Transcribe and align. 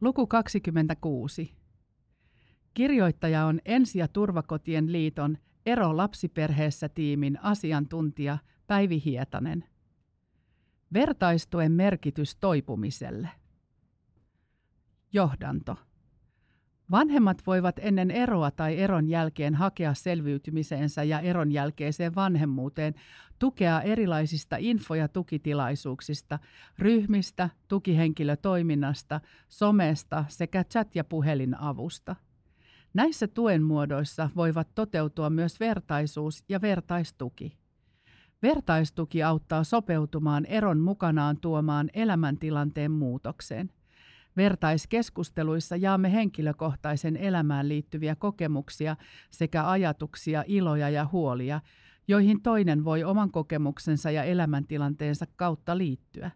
Luku 0.00 0.26
26. 0.26 1.54
Kirjoittaja 2.74 3.46
on 3.46 3.60
Ensi- 3.64 3.98
ja 3.98 4.08
turvakotien 4.08 4.92
liiton 4.92 5.38
Ero 5.66 5.96
lapsiperheessä 5.96 6.88
tiimin 6.88 7.38
asiantuntija 7.42 8.38
Päivi 8.66 9.02
Hietanen. 9.04 9.64
Vertaistuen 10.92 11.72
merkitys 11.72 12.36
toipumiselle. 12.36 13.28
Johdanto. 15.12 15.76
Vanhemmat 16.90 17.42
voivat 17.46 17.78
ennen 17.78 18.10
eroa 18.10 18.50
tai 18.50 18.78
eron 18.78 19.08
jälkeen 19.08 19.54
hakea 19.54 19.94
selviytymiseensä 19.94 21.02
ja 21.02 21.20
eron 21.20 21.52
jälkeiseen 21.52 22.14
vanhemmuuteen 22.14 22.94
tukea 23.38 23.80
erilaisista 23.80 24.56
info- 24.56 24.94
ja 24.94 25.08
tukitilaisuuksista, 25.08 26.38
ryhmistä, 26.78 27.50
tukihenkilötoiminnasta, 27.68 29.20
somesta 29.48 30.24
sekä 30.28 30.62
chat- 30.62 30.90
ja 30.94 31.04
puhelinavusta. 31.04 32.16
Näissä 32.94 33.28
tuen 33.28 33.62
muodoissa 33.62 34.30
voivat 34.36 34.68
toteutua 34.74 35.30
myös 35.30 35.60
vertaisuus 35.60 36.44
ja 36.48 36.60
vertaistuki. 36.60 37.56
Vertaistuki 38.42 39.22
auttaa 39.22 39.64
sopeutumaan 39.64 40.46
eron 40.46 40.78
mukanaan 40.78 41.36
tuomaan 41.40 41.90
elämäntilanteen 41.94 42.90
muutokseen– 42.90 43.70
Vertaiskeskusteluissa 44.36 45.76
jaamme 45.76 46.12
henkilökohtaisen 46.12 47.16
elämään 47.16 47.68
liittyviä 47.68 48.16
kokemuksia 48.16 48.96
sekä 49.30 49.68
ajatuksia, 49.68 50.44
iloja 50.46 50.90
ja 50.90 51.06
huolia, 51.12 51.60
joihin 52.08 52.42
toinen 52.42 52.84
voi 52.84 53.04
oman 53.04 53.30
kokemuksensa 53.30 54.10
ja 54.10 54.24
elämäntilanteensa 54.24 55.26
kautta 55.36 55.78
liittyä. 55.78 56.30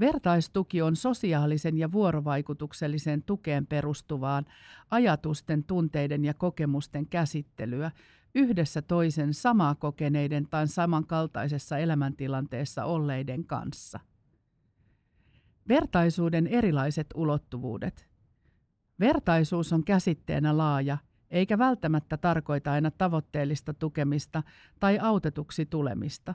Vertaistuki 0.00 0.82
on 0.82 0.96
sosiaalisen 0.96 1.78
ja 1.78 1.92
vuorovaikutuksellisen 1.92 3.22
tukeen 3.22 3.66
perustuvaan 3.66 4.46
ajatusten, 4.90 5.64
tunteiden 5.64 6.24
ja 6.24 6.34
kokemusten 6.34 7.06
käsittelyä 7.06 7.90
yhdessä 8.34 8.82
toisen 8.82 9.34
samaa 9.34 9.74
kokeneiden 9.74 10.46
tai 10.50 10.68
samankaltaisessa 10.68 11.78
elämäntilanteessa 11.78 12.84
olleiden 12.84 13.44
kanssa. 13.44 14.00
Vertaisuuden 15.68 16.46
erilaiset 16.46 17.06
ulottuvuudet. 17.14 18.08
Vertaisuus 19.00 19.72
on 19.72 19.84
käsitteenä 19.84 20.56
laaja, 20.56 20.98
eikä 21.30 21.58
välttämättä 21.58 22.16
tarkoita 22.16 22.72
aina 22.72 22.90
tavoitteellista 22.90 23.74
tukemista 23.74 24.42
tai 24.80 24.98
autetuksi 24.98 25.66
tulemista. 25.66 26.34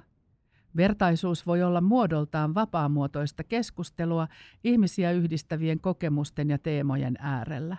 Vertaisuus 0.78 1.48
voi 1.48 1.64
olla 1.64 1.81
muodoltaan 1.81 2.56
vapaamuotoista 2.56 3.44
keskustelua 3.44 4.28
ihmisiä 4.64 5.11
yhdistävien 5.11 5.80
kokemusten 5.80 6.50
ja 6.50 6.58
teemojen 6.58 7.16
äärellä. 7.20 7.78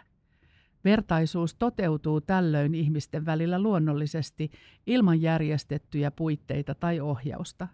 Vertaisuus 0.84 1.54
toteutuu 1.54 2.20
tällöin 2.20 2.74
ihmisten 2.74 3.26
välillä 3.26 3.58
luonnollisesti 3.58 4.50
ilman 4.86 5.22
järjestettyjä 5.22 6.10
puitteita 6.10 6.74
tai 6.74 7.00
ohjausta. 7.00 7.68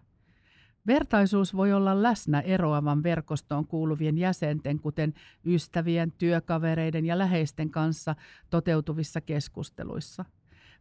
Vertaisuus 0.87 1.55
voi 1.55 1.73
olla 1.73 2.03
läsnä 2.03 2.39
eroavan 2.39 3.03
verkostoon 3.03 3.67
kuuluvien 3.67 4.17
jäsenten, 4.17 4.79
kuten 4.79 5.13
ystävien, 5.45 6.11
työkavereiden 6.11 7.05
ja 7.05 7.17
läheisten 7.17 7.69
kanssa 7.69 8.15
toteutuvissa 8.49 9.21
keskusteluissa. 9.21 10.25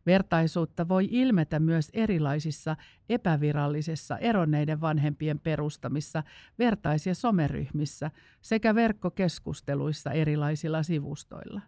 Vertaisuutta 0.06 0.88
voi 0.88 1.08
ilmetä 1.10 1.60
myös 1.60 1.90
erilaisissa 1.92 2.76
epävirallisissa 3.08 4.18
eronneiden 4.18 4.80
vanhempien 4.80 5.40
perustamissa 5.40 6.22
vertais- 6.58 7.06
ja 7.06 7.14
someryhmissä 7.14 8.10
sekä 8.40 8.74
verkkokeskusteluissa 8.74 10.12
erilaisilla 10.12 10.82
sivustoilla. 10.82 11.60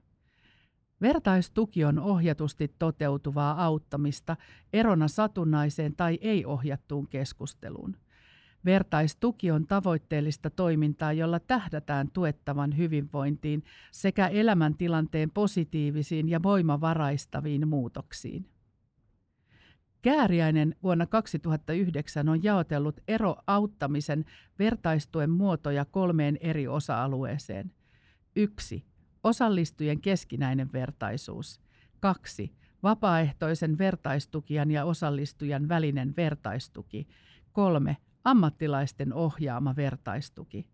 Vertaistuki 1.01 1.85
on 1.85 1.99
ohjatusti 1.99 2.75
toteutuvaa 2.79 3.65
auttamista 3.65 4.37
erona 4.73 5.09
satunnaiseen 5.09 5.97
tai 5.97 6.19
ei-ohjattuun 6.23 7.09
keskusteluun. 7.09 7.97
Vertaistuki 8.64 9.50
on 9.50 9.67
tavoitteellista 9.67 10.50
toimintaa, 10.50 11.12
jolla 11.12 11.40
tähdätään 11.40 12.11
tuettavan 12.11 12.77
hyvinvointiin 12.77 13.64
sekä 13.92 14.27
elämäntilanteen 14.27 15.30
positiivisiin 15.30 16.28
ja 16.28 16.42
voimavaraistaviin 16.42 17.68
muutoksiin. 17.68 18.46
Kääriäinen 20.02 20.77
vuonna 20.83 21.06
2009 21.06 22.28
on 22.28 22.42
jaotellut 22.42 23.00
eroauttamisen 23.08 24.24
vertaistuen 24.58 25.30
muotoja 25.30 25.84
kolmeen 25.84 26.39
eri 26.40 26.68
osa-alueeseen. 26.68 27.73
1. 28.36 28.84
Osallistujien 29.24 30.00
keskinäinen 30.00 30.73
vertaisuus. 30.73 31.61
2. 32.00 32.52
Vapaaehtoisen 32.83 33.79
vertaistukijan 33.79 34.70
ja 34.70 34.84
osallistujan 34.84 35.68
välinen 35.68 36.17
vertaistuki. 36.17 37.08
3 37.52 37.96
ammattilaisten 38.25 39.15
ohjaama 39.15 39.77
vertaistuki. 39.77 40.67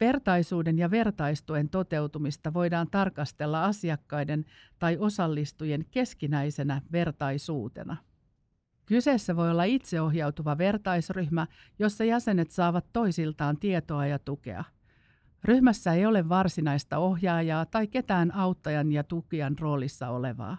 Vertaisuuden 0.00 0.78
ja 0.78 0.90
vertaistuen 0.90 1.68
toteutumista 1.68 2.54
voidaan 2.54 2.90
tarkastella 2.90 3.64
asiakkaiden 3.64 4.44
tai 4.78 4.96
osallistujien 4.98 5.84
keskinäisenä 5.90 6.82
vertaisuutena. 6.92 7.96
Kyseessä 8.86 9.36
voi 9.36 9.50
olla 9.50 9.64
itseohjautuva 9.64 10.58
vertaisryhmä, 10.58 11.46
jossa 11.78 12.04
jäsenet 12.04 12.50
saavat 12.50 12.86
toisiltaan 12.92 13.56
tietoa 13.56 14.06
ja 14.06 14.18
tukea. 14.18 14.64
Ryhmässä 15.44 15.92
ei 15.92 16.06
ole 16.06 16.28
varsinaista 16.28 16.98
ohjaajaa 16.98 17.66
tai 17.66 17.86
ketään 17.86 18.34
auttajan 18.34 18.92
ja 18.92 19.04
tukijan 19.04 19.58
roolissa 19.58 20.08
olevaa. 20.08 20.58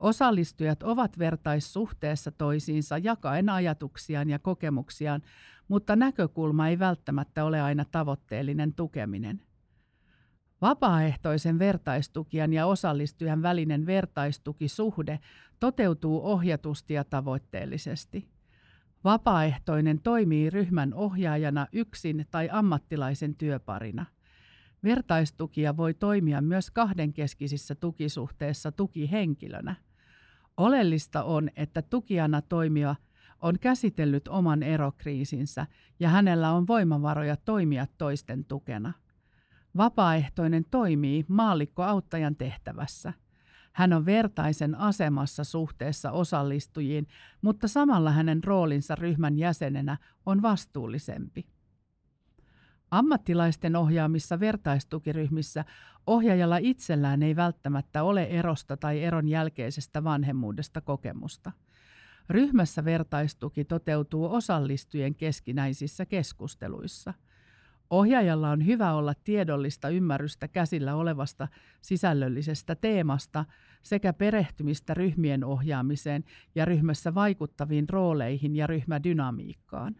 Osallistujat 0.00 0.82
ovat 0.82 1.18
vertaissuhteessa 1.18 2.32
toisiinsa 2.32 2.98
jakaen 2.98 3.48
ajatuksiaan 3.48 4.30
ja 4.30 4.38
kokemuksiaan, 4.38 5.22
mutta 5.68 5.96
näkökulma 5.96 6.68
ei 6.68 6.78
välttämättä 6.78 7.44
ole 7.44 7.60
aina 7.62 7.84
tavoitteellinen 7.84 8.74
tukeminen. 8.74 9.40
Vapaaehtoisen 10.62 11.58
vertaistukijan 11.58 12.52
ja 12.52 12.66
osallistujan 12.66 13.42
välinen 13.42 13.86
vertaistukisuhde 13.86 15.18
toteutuu 15.60 16.26
ohjatusti 16.26 16.94
ja 16.94 17.04
tavoitteellisesti. 17.04 18.28
Vapaaehtoinen 19.04 20.02
toimii 20.02 20.50
ryhmän 20.50 20.94
ohjaajana 20.94 21.66
yksin 21.72 22.26
tai 22.30 22.48
ammattilaisen 22.52 23.34
työparina. 23.34 24.06
Vertaistukija 24.84 25.76
voi 25.76 25.94
toimia 25.94 26.40
myös 26.40 26.70
kahdenkeskisissä 26.70 27.74
tukisuhteissa 27.74 28.72
tukihenkilönä. 28.72 29.85
Oleellista 30.56 31.22
on, 31.22 31.50
että 31.56 31.82
tukijana 31.82 32.42
toimija 32.42 32.94
on 33.42 33.58
käsitellyt 33.58 34.28
oman 34.28 34.62
erokriisinsä 34.62 35.66
ja 36.00 36.08
hänellä 36.08 36.52
on 36.52 36.66
voimavaroja 36.66 37.36
toimia 37.36 37.86
toisten 37.98 38.44
tukena. 38.44 38.92
Vapaaehtoinen 39.76 40.64
toimii 40.70 41.24
maallikko-auttajan 41.28 42.36
tehtävässä. 42.36 43.12
Hän 43.72 43.92
on 43.92 44.06
vertaisen 44.06 44.74
asemassa 44.74 45.44
suhteessa 45.44 46.10
osallistujiin, 46.10 47.08
mutta 47.42 47.68
samalla 47.68 48.10
hänen 48.10 48.44
roolinsa 48.44 48.94
ryhmän 48.94 49.38
jäsenenä 49.38 49.96
on 50.26 50.42
vastuullisempi. 50.42 51.46
Ammattilaisten 52.90 53.76
ohjaamissa 53.76 54.40
vertaistukiryhmissä 54.40 55.64
ohjaajalla 56.06 56.56
itsellään 56.56 57.22
ei 57.22 57.36
välttämättä 57.36 58.02
ole 58.02 58.22
erosta 58.22 58.76
tai 58.76 59.02
eron 59.02 59.28
jälkeisestä 59.28 60.04
vanhemmuudesta 60.04 60.80
kokemusta. 60.80 61.52
Ryhmässä 62.28 62.84
vertaistuki 62.84 63.64
toteutuu 63.64 64.34
osallistujien 64.34 65.14
keskinäisissä 65.14 66.06
keskusteluissa. 66.06 67.14
Ohjaajalla 67.90 68.50
on 68.50 68.66
hyvä 68.66 68.92
olla 68.92 69.14
tiedollista 69.24 69.88
ymmärrystä 69.88 70.48
käsillä 70.48 70.94
olevasta 70.94 71.48
sisällöllisestä 71.82 72.74
teemasta 72.74 73.44
sekä 73.82 74.12
perehtymistä 74.12 74.94
ryhmien 74.94 75.44
ohjaamiseen 75.44 76.24
ja 76.54 76.64
ryhmässä 76.64 77.14
vaikuttaviin 77.14 77.88
rooleihin 77.88 78.56
ja 78.56 78.66
ryhmädynamiikkaan. 78.66 79.96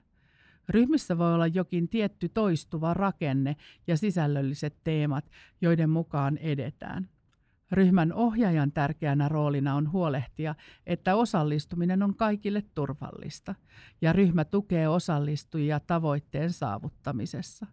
Ryhmissä 0.69 1.19
voi 1.19 1.35
olla 1.35 1.47
jokin 1.47 1.89
tietty 1.89 2.29
toistuva 2.29 2.95
rakenne 2.95 3.57
ja 3.87 3.97
sisällölliset 3.97 4.77
teemat, 4.85 5.31
joiden 5.61 5.91
mukaan 5.91 6.39
edetään. 6.39 7.09
Ryhmän 7.73 8.13
ohjaajan 8.13 8.73
tärkeänä 8.73 9.29
roolina 9.29 9.75
on 9.75 9.93
huolehtia, 9.93 10.55
että 10.87 11.15
osallistuminen 11.17 12.03
on 12.03 12.17
kaikille 12.17 12.63
turvallista 12.75 13.55
ja 14.01 14.13
ryhmä 14.13 14.45
tukee 14.45 14.89
osallistujia 14.89 15.81
tavoitteen 15.81 16.53
saavuttamisessa. 16.53 17.67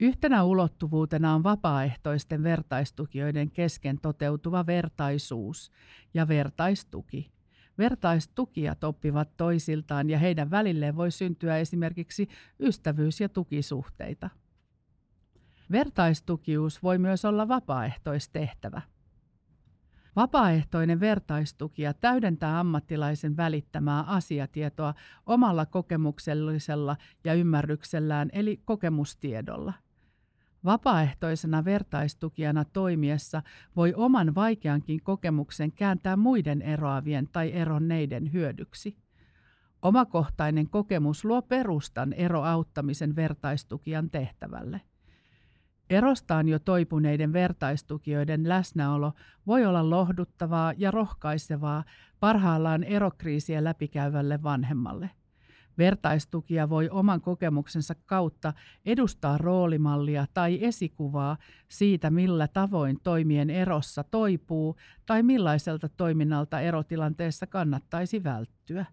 Yhtenä 0.00 0.44
ulottuvuutena 0.44 1.34
on 1.34 1.42
vapaaehtoisten 1.42 2.42
vertaistukijoiden 2.42 3.50
kesken 3.50 3.98
toteutuva 4.02 4.66
vertaisuus 4.66 5.70
ja 6.14 6.28
vertaistuki– 6.28 7.30
Vertaistukijat 7.78 8.84
oppivat 8.84 9.36
toisiltaan 9.36 10.10
ja 10.10 10.18
heidän 10.18 10.50
välilleen 10.50 10.96
voi 10.96 11.10
syntyä 11.10 11.58
esimerkiksi 11.58 12.28
ystävyys- 12.60 13.20
ja 13.20 13.28
tukisuhteita. 13.28 14.30
Vertaistukius 15.72 16.82
voi 16.82 16.98
myös 16.98 17.24
olla 17.24 17.48
vapaaehtoistehtävä. 17.48 18.82
Vapaaehtoinen 20.16 21.00
vertaistukija 21.00 21.94
täydentää 21.94 22.60
ammattilaisen 22.60 23.36
välittämää 23.36 24.02
asiatietoa 24.02 24.94
omalla 25.26 25.66
kokemuksellisella 25.66 26.96
ja 27.24 27.34
ymmärryksellään 27.34 28.28
eli 28.32 28.60
kokemustiedolla. 28.64 29.72
Vapaaehtoisena 30.64 31.64
vertaistukijana 31.64 32.64
toimiessa 32.64 33.42
voi 33.76 33.94
oman 33.96 34.34
vaikeankin 34.34 35.02
kokemuksen 35.02 35.72
kääntää 35.72 36.16
muiden 36.16 36.62
eroavien 36.62 37.28
tai 37.32 37.52
eronneiden 37.52 38.32
hyödyksi. 38.32 38.96
Omakohtainen 39.82 40.68
kokemus 40.68 41.24
luo 41.24 41.42
perustan 41.42 42.12
eroauttamisen 42.12 43.16
vertaistukijan 43.16 44.10
tehtävälle. 44.10 44.80
Erostaan 45.90 46.48
jo 46.48 46.58
toipuneiden 46.58 47.32
vertaistukijoiden 47.32 48.48
läsnäolo 48.48 49.12
voi 49.46 49.66
olla 49.66 49.90
lohduttavaa 49.90 50.72
ja 50.76 50.90
rohkaisevaa 50.90 51.84
parhaillaan 52.20 52.84
erokriisiä 52.84 53.64
läpikäyvälle 53.64 54.42
vanhemmalle. 54.42 55.10
Vertaistukija 55.78 56.68
voi 56.68 56.88
oman 56.88 57.20
kokemuksensa 57.20 57.94
kautta 58.06 58.52
edustaa 58.86 59.38
roolimallia 59.38 60.26
tai 60.34 60.64
esikuvaa 60.64 61.36
siitä, 61.68 62.10
millä 62.10 62.48
tavoin 62.48 62.98
toimien 63.02 63.50
erossa 63.50 64.04
toipuu 64.04 64.76
tai 65.06 65.22
millaiselta 65.22 65.88
toiminnalta 65.88 66.60
erotilanteessa 66.60 67.46
kannattaisi 67.46 68.24
välttyä. 68.24 68.86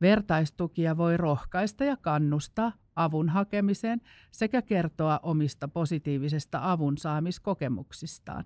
Vertaistukija 0.00 0.96
voi 0.96 1.16
rohkaista 1.16 1.84
ja 1.84 1.96
kannustaa 1.96 2.72
avun 2.96 3.28
hakemiseen 3.28 4.00
sekä 4.30 4.62
kertoa 4.62 5.20
omista 5.22 5.68
positiivisesta 5.68 6.72
avun 6.72 6.98
saamiskokemuksistaan. 6.98 8.44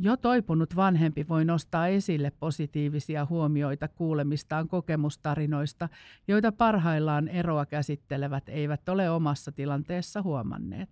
Jo 0.00 0.16
toipunut 0.16 0.76
vanhempi 0.76 1.28
voi 1.28 1.44
nostaa 1.44 1.88
esille 1.88 2.32
positiivisia 2.40 3.26
huomioita 3.26 3.88
kuulemistaan 3.88 4.68
kokemustarinoista, 4.68 5.88
joita 6.28 6.52
parhaillaan 6.52 7.28
eroa 7.28 7.66
käsittelevät 7.66 8.48
eivät 8.48 8.88
ole 8.88 9.10
omassa 9.10 9.52
tilanteessa 9.52 10.22
huomanneet. 10.22 10.88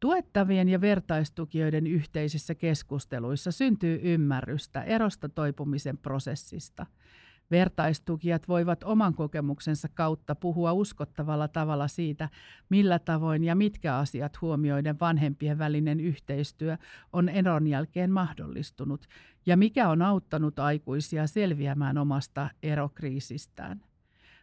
Tuettavien 0.00 0.68
ja 0.68 0.80
vertaistukijoiden 0.80 1.86
yhteisissä 1.86 2.54
keskusteluissa 2.54 3.52
syntyy 3.52 4.00
ymmärrystä 4.02 4.82
erosta 4.82 5.28
toipumisen 5.28 5.98
prosessista– 5.98 6.86
Vertaistukijat 7.52 8.48
voivat 8.48 8.84
oman 8.84 9.14
kokemuksensa 9.14 9.88
kautta 9.94 10.34
puhua 10.34 10.72
uskottavalla 10.72 11.48
tavalla 11.48 11.88
siitä, 11.88 12.28
millä 12.68 12.98
tavoin 12.98 13.44
ja 13.44 13.54
mitkä 13.54 13.96
asiat 13.96 14.40
huomioiden 14.40 15.00
vanhempien 15.00 15.58
välinen 15.58 16.00
yhteistyö 16.00 16.76
on 17.12 17.28
eron 17.28 17.66
jälkeen 17.66 18.10
mahdollistunut 18.10 19.06
ja 19.46 19.56
mikä 19.56 19.88
on 19.88 20.02
auttanut 20.02 20.58
aikuisia 20.58 21.26
selviämään 21.26 21.98
omasta 21.98 22.50
erokriisistään. 22.62 23.80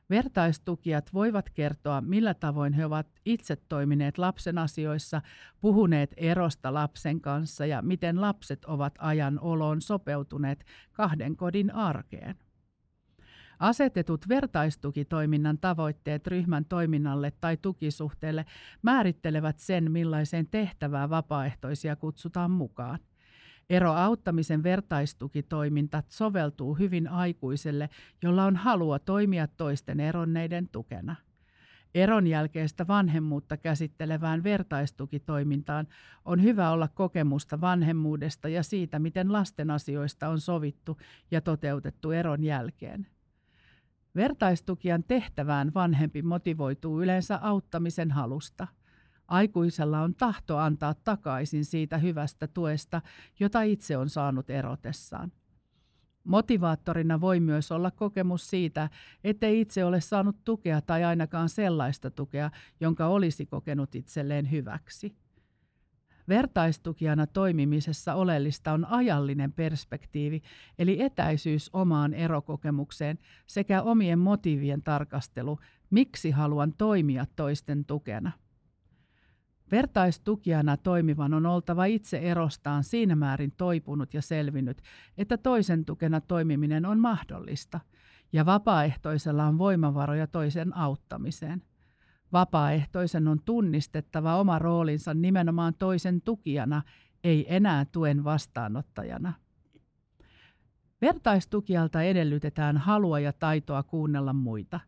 Vertaistukijat 0.10 1.14
voivat 1.14 1.50
kertoa, 1.50 2.02
millä 2.02 2.34
tavoin 2.34 2.74
he 2.74 2.86
ovat 2.86 3.08
itse 3.26 3.56
toimineet 3.56 4.18
lapsen 4.18 4.58
asioissa, 4.58 5.22
puhuneet 5.62 6.14
erosta 6.18 6.74
lapsen 6.74 7.22
kanssa 7.22 7.66
ja 7.66 7.82
miten 7.82 8.22
lapset 8.22 8.66
ovat 8.66 8.96
ajan 8.98 9.40
oloon 9.40 9.82
sopeutuneet 9.82 10.66
kahden 10.92 11.36
kodin 11.36 11.76
arkeen. 11.76 12.36
Asetetut 13.60 14.30
vertaistukitoiminnan 14.30 15.58
tavoitteet 15.58 16.28
ryhmän 16.28 16.66
toiminnalle 16.66 17.32
tai 17.42 17.58
tukisuhteelle 17.58 18.46
määrittelevät 18.82 19.60
sen, 19.60 19.92
millaiseen 19.92 20.48
tehtävään 20.52 21.10
vapaaehtoisia 21.10 21.96
kutsutaan 21.96 22.52
mukaan. 22.52 23.00
Ero 23.70 23.92
auttamisen 23.92 24.64
vertaistukitoiminta 24.64 26.04
soveltuu 26.10 26.76
hyvin 26.76 27.08
aikuiselle, 27.08 27.90
jolla 28.24 28.46
on 28.46 28.56
halua 28.56 29.00
toimia 29.00 29.48
toisten 29.48 30.00
eronneiden 30.00 30.70
tukena. 30.72 31.16
Eron 31.96 32.28
jälkeistä 32.28 32.88
vanhemmuutta 32.88 33.58
käsittelevään 33.58 34.44
vertaistukitoimintaan 34.44 35.88
on 36.26 36.44
hyvä 36.44 36.72
olla 36.72 36.88
kokemusta 36.88 37.62
vanhemmuudesta 37.62 38.50
ja 38.50 38.64
siitä, 38.64 39.00
miten 39.00 39.34
lasten 39.34 39.72
asioista 39.72 40.30
on 40.30 40.40
sovittu 40.40 40.98
ja 41.32 41.42
toteutettu 41.42 42.12
eron 42.12 42.44
jälkeen. 42.44 43.08
Vertaistukijan 44.20 45.04
tehtävään 45.04 45.72
vanhempi 45.74 46.22
motivoituu 46.22 47.04
yleensä 47.04 47.40
auttamisen 47.42 48.12
halusta. 48.12 48.68
Aikuisella 49.28 50.02
on 50.02 50.16
tahto 50.16 50.58
antaa 50.58 50.94
takaisin 50.94 51.66
siitä 51.66 51.98
hyvästä 51.98 52.48
tuesta, 52.48 53.02
jota 53.40 53.62
itse 53.62 53.98
on 53.98 54.10
saanut 54.10 54.50
erotessaan. 54.50 55.32
Motivaattorina 56.24 57.22
voi 57.22 57.40
myös 57.40 57.72
olla 57.72 57.92
kokemus 57.92 58.50
siitä, 58.50 58.90
ettei 59.24 59.62
itse 59.62 59.86
ole 59.86 60.02
saanut 60.02 60.38
tukea 60.46 60.82
tai 60.82 61.04
ainakaan 61.04 61.50
sellaista 61.50 62.12
tukea, 62.12 62.52
jonka 62.80 63.08
olisi 63.08 63.46
kokenut 63.46 63.96
itselleen 63.96 64.52
hyväksi. 64.52 65.16
Vertaistukijana 66.30 67.28
toimimisessa 67.28 68.14
oleellista 68.14 68.72
on 68.72 68.86
ajallinen 68.86 69.54
perspektiivi, 69.54 70.42
eli 70.80 71.02
etäisyys 71.02 71.70
omaan 71.74 72.14
erokokemukseen 72.14 73.20
sekä 73.48 73.82
omien 73.82 74.20
motiivien 74.20 74.84
tarkastelu, 74.84 75.60
miksi 75.90 76.32
haluan 76.32 76.74
toimia 76.78 77.26
toisten 77.36 77.86
tukena. 77.86 78.32
Vertaistukijana 79.72 80.78
toimivan 80.78 81.34
on 81.34 81.46
oltava 81.46 81.86
itse 81.86 82.18
erostaan 82.18 82.84
siinä 82.84 83.16
määrin 83.16 83.54
toipunut 83.58 84.14
ja 84.14 84.22
selvinnyt, 84.22 84.82
että 85.18 85.38
toisen 85.38 85.86
tukena 85.86 86.22
toimiminen 86.22 86.86
on 86.86 87.00
mahdollista, 87.00 87.80
ja 88.34 88.46
vapaaehtoisella 88.46 89.46
on 89.46 89.58
voimavaroja 89.58 90.28
toisen 90.28 90.78
auttamiseen. 90.78 91.62
Vapaaehtoisen 92.34 93.28
on 93.28 93.40
tunnistettava 93.46 94.36
oma 94.36 94.60
roolinsa 94.60 95.14
nimenomaan 95.14 95.74
toisen 95.74 96.22
tukijana, 96.22 96.82
ei 97.24 97.56
enää 97.56 97.86
tuen 97.86 98.24
vastaanottajana. 98.24 99.34
Vertaistukijalta 101.02 102.02
edellytetään 102.02 102.78
halua 102.78 103.20
ja 103.20 103.34
taitoa 103.34 103.84
kuunnella 103.84 104.34
muita. 104.34 104.80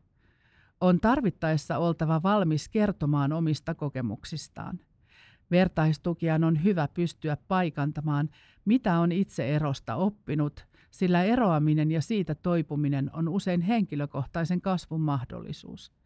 On 0.81 0.99
tarvittaessa 0.99 1.77
oltava 1.77 2.23
valmis 2.23 2.69
kertomaan 2.69 3.33
omista 3.33 3.75
kokemuksistaan. 3.75 4.79
Vertaistukijan 5.51 6.43
on 6.43 6.63
hyvä 6.63 6.87
pystyä 6.87 7.37
paikantamaan, 7.47 8.29
mitä 8.65 8.99
on 8.99 9.11
itse 9.11 9.55
erosta 9.55 9.95
oppinut, 9.95 10.67
sillä 10.91 11.23
eroaminen 11.23 11.91
ja 11.91 12.01
siitä 12.01 12.35
toipuminen 12.35 13.09
on 13.13 13.29
usein 13.29 13.61
henkilökohtaisen 13.61 14.61
kasvun 14.61 15.01
mahdollisuus. 15.01 16.00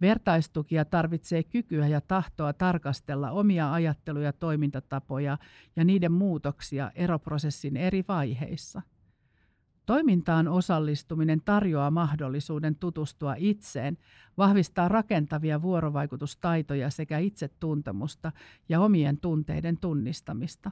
Vertaistukija 0.00 0.84
tarvitsee 0.84 1.42
kykyä 1.42 1.88
ja 1.88 2.00
tahtoa 2.00 2.52
tarkastella 2.52 3.30
omia 3.30 3.72
ajattelu- 3.72 4.20
ja 4.20 4.32
toimintatapoja 4.32 5.38
ja 5.76 5.84
niiden 5.84 6.12
muutoksia 6.12 6.90
eroprosessin 6.94 7.76
eri 7.76 8.04
vaiheissa. 8.08 8.82
Toimintaan 9.86 10.48
osallistuminen 10.48 11.40
tarjoaa 11.44 11.90
mahdollisuuden 11.90 12.76
tutustua 12.76 13.34
itseen, 13.38 13.98
vahvistaa 14.38 14.88
rakentavia 14.88 15.62
vuorovaikutustaitoja 15.62 16.90
sekä 16.90 17.18
itsetuntemusta 17.18 18.32
ja 18.68 18.80
omien 18.80 19.20
tunteiden 19.20 19.78
tunnistamista. 19.78 20.70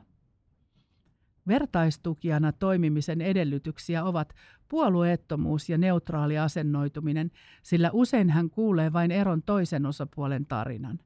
Vertaistukijana 1.49 2.53
toimimisen 2.53 3.21
edellytyksiä 3.21 4.05
ovat 4.05 4.35
puolueettomuus 4.69 5.69
ja 5.69 5.79
neutraali 5.79 6.39
asennoituminen, 6.39 7.31
sillä 7.63 7.91
usein 7.93 8.31
hän 8.31 8.51
kuulee 8.51 8.93
vain 8.93 9.11
eron 9.11 9.43
toisen 9.43 9.87
osapuolen 9.87 10.47
tarinan. 10.47 10.99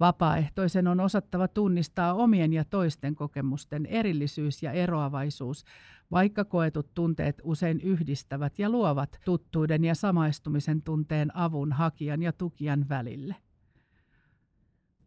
Vapaaehtoisen 0.00 0.86
on 0.86 1.00
osattava 1.00 1.48
tunnistaa 1.48 2.14
omien 2.14 2.52
ja 2.52 2.64
toisten 2.64 3.14
kokemusten 3.14 3.86
erillisyys 3.86 4.62
ja 4.62 4.72
eroavaisuus, 4.72 5.64
vaikka 6.10 6.44
koetut 6.44 6.94
tunteet 6.94 7.40
usein 7.44 7.80
yhdistävät 7.80 8.58
ja 8.58 8.70
luovat 8.70 9.20
tuttuuden 9.24 9.84
ja 9.84 9.94
samaistumisen 9.94 10.82
tunteen 10.82 11.36
avun 11.36 11.72
hakijan 11.72 12.22
ja 12.22 12.32
tukijan 12.32 12.88
välille. 12.88 13.36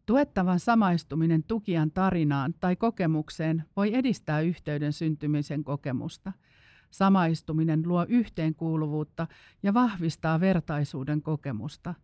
Tuettavan 0.06 0.60
samaistuminen 0.60 1.42
tukijan 1.42 1.90
tarinaan 1.90 2.54
tai 2.60 2.76
kokemukseen 2.76 3.64
voi 3.76 3.94
edistää 3.94 4.40
yhteyden 4.40 4.92
syntymisen 4.92 5.64
kokemusta. 5.64 6.32
Samaistuminen 6.90 7.82
luo 7.86 8.06
yhteenkuuluvuutta 8.08 9.26
ja 9.62 9.74
vahvistaa 9.74 10.40
vertaisuuden 10.40 11.22
kokemusta. 11.22 11.94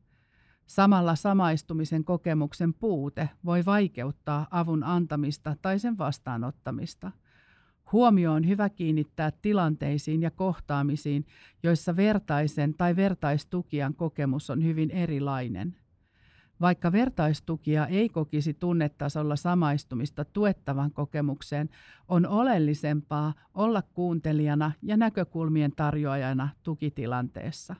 Samalla 0.66 1.14
samaistumisen 1.14 2.04
kokemuksen 2.04 2.75
puute 2.75 3.28
voi 3.44 3.64
vaikeuttaa 3.64 4.47
avun 4.50 4.85
antamista 4.85 5.56
tai 5.62 5.78
sen 5.78 5.99
vastaanottamista. 5.99 7.11
Huomio 7.92 8.32
on 8.32 8.49
hyvä 8.49 8.68
kiinnittää 8.68 9.32
tilanteisiin 9.42 10.23
ja 10.23 10.30
kohtaamisiin, 10.30 11.26
joissa 11.62 11.97
vertaisen 11.97 12.75
tai 12.75 12.97
vertaistukijan 12.97 13.94
kokemus 13.94 14.50
on 14.50 14.64
hyvin 14.64 14.90
erilainen. 14.90 15.82
Vaikka 16.62 16.92
vertaistukija 16.92 17.87
ei 17.87 18.09
kokisi 18.09 18.54
tunnetasolla 18.54 19.37
samaistumista 19.37 20.25
tuettavan 20.25 20.92
kokemukseen, 20.92 21.69
on 22.09 22.26
oleellisempaa 22.26 23.35
olla 23.54 23.83
kuuntelijana 23.83 24.73
ja 24.83 24.97
näkökulmien 24.97 25.73
tarjoajana 25.76 26.49
tukitilanteessa. 26.62 27.75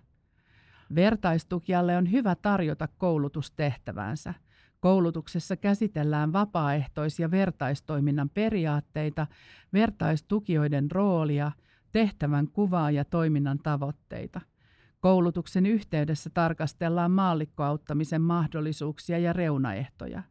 Vertaistukijalle 0.95 1.97
on 1.97 2.12
hyvä 2.12 2.35
tarjota 2.35 2.89
koulutustehtävänsä. 2.99 4.35
Koulutuksessa 4.81 5.57
käsitellään 5.57 6.33
vapaaehtois- 6.33 7.21
ja 7.21 7.31
vertaistoiminnan 7.31 8.31
periaatteita, 8.31 9.27
vertaistukijoiden 9.73 10.91
roolia, 10.91 11.53
tehtävän 11.93 12.49
kuvaa 12.49 12.91
ja 12.91 13.05
toiminnan 13.05 13.59
tavoitteita– 13.59 14.41
Koulutuksen 15.03 15.67
yhteydessä 15.67 16.31
tarkastellaan 16.35 17.11
maallikkoauttamisen 17.11 18.23
mahdollisuuksia 18.23 19.19
ja 19.19 19.33
reunaehtoja. 19.33 20.23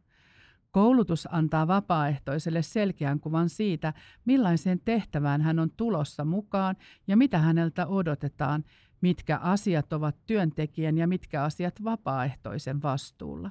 Koulutus 0.70 1.28
antaa 1.32 1.66
vapaaehtoiselle 1.66 2.62
selkeän 2.62 3.20
kuvan 3.20 3.48
siitä, 3.48 3.92
millaiseen 4.24 4.80
tehtävään 4.84 5.40
hän 5.40 5.58
on 5.58 5.70
tulossa 5.76 6.24
mukaan 6.24 6.76
ja 7.06 7.16
mitä 7.16 7.38
häneltä 7.38 7.86
odotetaan, 7.86 8.64
mitkä 9.00 9.38
asiat 9.38 9.92
ovat 9.92 10.16
työntekijän 10.26 10.98
ja 10.98 11.06
mitkä 11.06 11.42
asiat 11.42 11.84
vapaaehtoisen 11.84 12.82
vastuulla. 12.82 13.50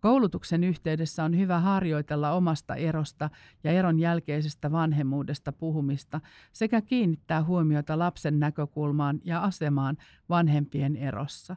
Koulutuksen 0.00 0.64
yhteydessä 0.64 1.24
on 1.24 1.38
hyvä 1.38 1.60
harjoitella 1.60 2.32
omasta 2.32 2.74
erosta 2.74 3.30
ja 3.64 3.72
eron 3.72 3.98
jälkeisestä 3.98 4.72
vanhemmuudesta 4.72 5.52
puhumista 5.52 6.20
sekä 6.52 6.80
kiinnittää 6.80 7.44
huomiota 7.44 7.98
lapsen 7.98 8.40
näkökulmaan 8.40 9.20
ja 9.24 9.42
asemaan 9.42 9.96
vanhempien 10.28 10.96
erossa. 10.96 11.56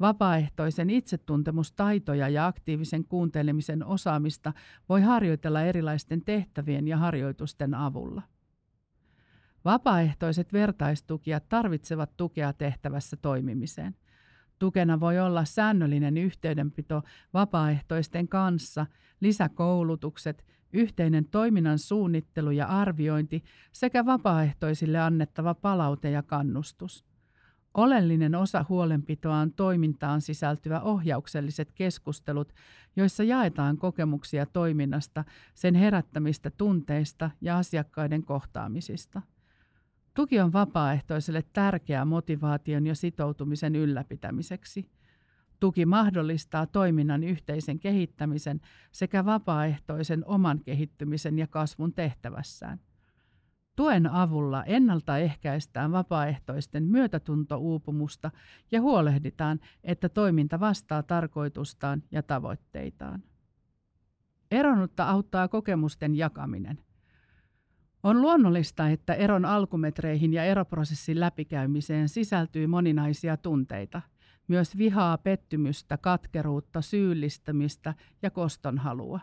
Vapaaehtoisen 0.00 0.90
itsetuntemustaitoja 0.90 2.28
ja 2.28 2.46
aktiivisen 2.46 3.04
kuuntelemisen 3.04 3.84
osaamista 3.84 4.52
voi 4.88 5.02
harjoitella 5.02 5.62
erilaisten 5.62 6.24
tehtävien 6.24 6.88
ja 6.88 6.96
harjoitusten 6.96 7.74
avulla. 7.74 8.22
Vapaaehtoiset 9.64 10.52
vertaistukijat 10.52 11.48
tarvitsevat 11.48 12.16
tukea 12.16 12.52
tehtävässä 12.52 13.16
toimimiseen. 13.16 13.94
Tukena 14.62 15.00
voi 15.00 15.18
olla 15.18 15.44
säännöllinen 15.44 16.18
yhteydenpito 16.18 17.02
vapaaehtoisten 17.34 18.28
kanssa, 18.28 18.86
lisäkoulutukset, 19.20 20.44
yhteinen 20.72 21.24
toiminnan 21.24 21.78
suunnittelu 21.78 22.50
ja 22.50 22.66
arviointi 22.66 23.44
sekä 23.72 24.06
vapaaehtoisille 24.06 24.98
annettava 24.98 25.54
palaute 25.54 26.10
ja 26.10 26.22
kannustus. 26.22 27.04
Oleellinen 27.74 28.34
osa 28.34 28.64
huolenpitoa 28.68 29.36
on 29.36 29.52
toimintaan 29.52 30.20
sisältyvä 30.20 30.80
ohjaukselliset 30.80 31.72
keskustelut, 31.72 32.52
joissa 32.96 33.24
jaetaan 33.24 33.78
kokemuksia 33.78 34.46
toiminnasta, 34.46 35.24
sen 35.54 35.74
herättämistä 35.74 36.50
tunteista 36.50 37.30
ja 37.40 37.58
asiakkaiden 37.58 38.24
kohtaamisista. 38.24 39.22
Tuki 40.14 40.40
on 40.40 40.52
vapaaehtoiselle 40.52 41.44
tärkeä 41.52 42.04
motivaation 42.04 42.86
ja 42.86 42.94
sitoutumisen 42.94 43.76
ylläpitämiseksi. 43.76 44.90
Tuki 45.60 45.86
mahdollistaa 45.86 46.66
toiminnan 46.66 47.24
yhteisen 47.24 47.78
kehittämisen 47.78 48.60
sekä 48.92 49.24
vapaaehtoisen 49.24 50.24
oman 50.26 50.60
kehittymisen 50.64 51.38
ja 51.38 51.46
kasvun 51.46 51.92
tehtävässään. 51.94 52.80
Tuen 53.76 54.06
avulla 54.06 54.64
ennaltaehkäistään 54.64 55.92
vapaaehtoisten 55.92 56.84
myötätuntouupumusta 56.84 58.30
ja 58.72 58.80
huolehditaan, 58.80 59.60
että 59.84 60.08
toiminta 60.08 60.60
vastaa 60.60 61.02
tarkoitustaan 61.02 62.02
ja 62.10 62.22
tavoitteitaan. 62.22 63.22
Eronutta 64.50 65.04
auttaa 65.04 65.48
kokemusten 65.48 66.14
jakaminen– 66.14 66.78
on 68.02 68.22
luonnollista, 68.22 68.88
että 68.88 69.14
eron 69.14 69.44
alkumetreihin 69.44 70.32
ja 70.32 70.44
eroprosessin 70.44 71.20
läpikäymiseen 71.20 72.08
sisältyy 72.08 72.66
moninaisia 72.66 73.36
tunteita, 73.36 74.02
myös 74.48 74.78
vihaa, 74.78 75.18
pettymystä, 75.18 75.98
katkeruutta, 75.98 76.82
syyllistämistä 76.82 77.94
ja 78.22 78.30
kostonhalua. 78.30 79.20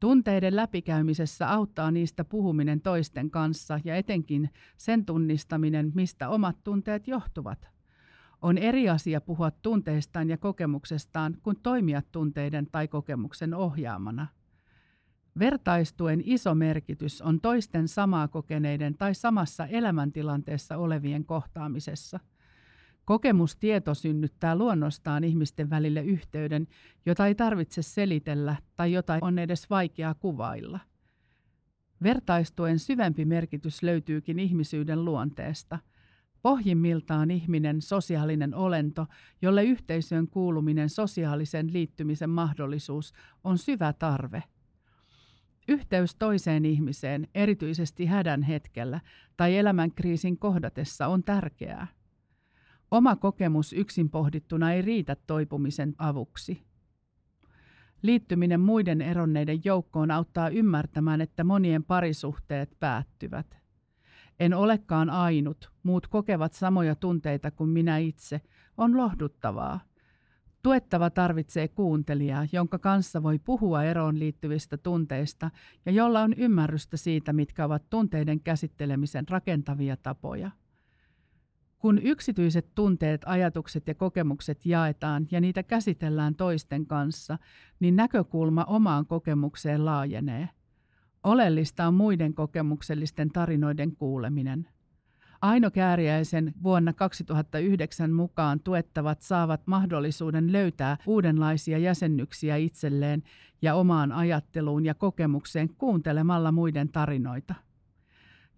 Tunteiden 0.00 0.56
läpikäymisessä 0.56 1.50
auttaa 1.50 1.90
niistä 1.90 2.24
puhuminen 2.24 2.80
toisten 2.80 3.30
kanssa 3.30 3.80
ja 3.84 3.96
etenkin 3.96 4.50
sen 4.76 5.04
tunnistaminen, 5.04 5.92
mistä 5.94 6.28
omat 6.28 6.56
tunteet 6.64 7.08
johtuvat. 7.08 7.68
On 8.42 8.58
eri 8.58 8.88
asia 8.88 9.20
puhua 9.20 9.50
tunteistaan 9.50 10.30
ja 10.30 10.38
kokemuksestaan 10.38 11.36
kuin 11.42 11.56
toimia 11.62 12.02
tunteiden 12.12 12.66
tai 12.72 12.88
kokemuksen 12.88 13.54
ohjaamana– 13.54 14.26
Vertaistuen 15.38 16.22
iso 16.24 16.54
merkitys 16.54 17.22
on 17.22 17.40
toisten 17.40 17.88
samaa 17.88 18.28
kokeneiden 18.28 18.94
tai 18.98 19.14
samassa 19.14 19.66
elämäntilanteessa 19.66 20.76
olevien 20.76 21.24
kohtaamisessa. 21.24 22.20
Kokemustieto 23.04 23.94
synnyttää 23.94 24.56
luonnostaan 24.56 25.24
ihmisten 25.24 25.70
välille 25.70 26.02
yhteyden, 26.02 26.66
jota 27.06 27.26
ei 27.26 27.34
tarvitse 27.34 27.82
selitellä 27.82 28.56
tai 28.76 28.92
jota 28.92 29.18
on 29.20 29.38
edes 29.38 29.70
vaikea 29.70 30.14
kuvailla. 30.14 30.80
Vertaistuen 32.02 32.78
syvempi 32.78 33.24
merkitys 33.24 33.82
löytyykin 33.82 34.38
ihmisyyden 34.38 35.04
luonteesta. 35.04 35.78
Pohjimmiltaan 36.42 37.30
ihminen 37.30 37.82
sosiaalinen 37.82 38.54
olento, 38.54 39.06
jolle 39.42 39.64
yhteisöön 39.64 40.28
kuuluminen 40.28 40.88
sosiaalisen 40.88 41.72
liittymisen 41.72 42.30
mahdollisuus 42.30 43.12
on 43.44 43.58
syvä 43.58 43.92
tarve– 43.92 44.42
Yhteys 45.68 46.14
toiseen 46.14 46.64
ihmiseen, 46.64 47.28
erityisesti 47.34 48.06
hädän 48.06 48.42
hetkellä 48.42 49.00
tai 49.36 49.56
elämänkriisin 49.56 50.38
kohdatessa, 50.38 51.06
on 51.06 51.24
tärkeää. 51.24 51.86
Oma 52.90 53.16
kokemus 53.16 53.72
yksin 53.72 54.10
pohdittuna 54.10 54.72
ei 54.72 54.82
riitä 54.82 55.16
toipumisen 55.26 55.94
avuksi. 55.98 56.62
Liittyminen 58.02 58.60
muiden 58.60 59.00
eronneiden 59.00 59.60
joukkoon 59.64 60.10
auttaa 60.10 60.48
ymmärtämään, 60.48 61.20
että 61.20 61.44
monien 61.44 61.84
parisuhteet 61.84 62.76
päättyvät. 62.80 63.56
En 64.40 64.54
olekaan 64.54 65.10
ainut, 65.10 65.72
muut 65.82 66.06
kokevat 66.06 66.52
samoja 66.52 66.94
tunteita 66.94 67.50
kuin 67.50 67.70
minä 67.70 67.98
itse, 67.98 68.40
on 68.76 68.96
lohduttavaa. 68.96 69.80
Tuettava 70.64 71.10
tarvitsee 71.10 71.68
kuuntelijaa, 71.68 72.46
jonka 72.52 72.78
kanssa 72.78 73.22
voi 73.22 73.38
puhua 73.38 73.84
eroon 73.84 74.18
liittyvistä 74.18 74.76
tunteista 74.76 75.50
ja 75.86 75.92
jolla 75.92 76.20
on 76.20 76.34
ymmärrystä 76.36 76.96
siitä, 76.96 77.32
mitkä 77.32 77.64
ovat 77.64 77.90
tunteiden 77.90 78.40
käsittelemisen 78.40 79.28
rakentavia 79.28 79.96
tapoja. 79.96 80.50
Kun 81.78 81.98
yksityiset 81.98 82.74
tunteet, 82.74 83.22
ajatukset 83.26 83.88
ja 83.88 83.94
kokemukset 83.94 84.66
jaetaan 84.66 85.26
ja 85.30 85.40
niitä 85.40 85.62
käsitellään 85.62 86.34
toisten 86.34 86.86
kanssa, 86.86 87.38
niin 87.80 87.96
näkökulma 87.96 88.64
omaan 88.64 89.06
kokemukseen 89.06 89.84
laajenee. 89.84 90.48
Oleellista 91.24 91.86
on 91.86 91.94
muiden 91.94 92.34
kokemuksellisten 92.34 93.28
tarinoiden 93.28 93.96
kuuleminen. 93.96 94.68
Aino 95.44 95.70
Kääriäisen 95.70 96.54
vuonna 96.62 96.92
2009 96.92 98.12
mukaan 98.12 98.60
tuettavat 98.60 99.20
saavat 99.20 99.66
mahdollisuuden 99.66 100.52
löytää 100.52 100.96
uudenlaisia 101.06 101.78
jäsennyksiä 101.78 102.56
itselleen 102.56 103.22
ja 103.62 103.74
omaan 103.74 104.12
ajatteluun 104.12 104.84
ja 104.84 104.94
kokemukseen 104.94 105.68
kuuntelemalla 105.78 106.52
muiden 106.52 106.88
tarinoita. 106.88 107.54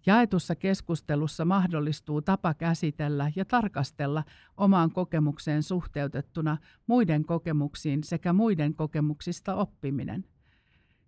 Jaetussa 0.05 0.55
keskustelussa 0.55 1.45
mahdollistuu 1.45 2.21
tapa 2.21 2.53
käsitellä 2.53 3.31
ja 3.35 3.45
tarkastella 3.45 4.23
omaan 4.57 4.91
kokemukseen 4.91 5.63
suhteutettuna 5.63 6.57
muiden 6.87 7.25
kokemuksiin 7.25 8.03
sekä 8.03 8.33
muiden 8.33 8.73
kokemuksista 8.73 9.55
oppiminen– 9.55 10.25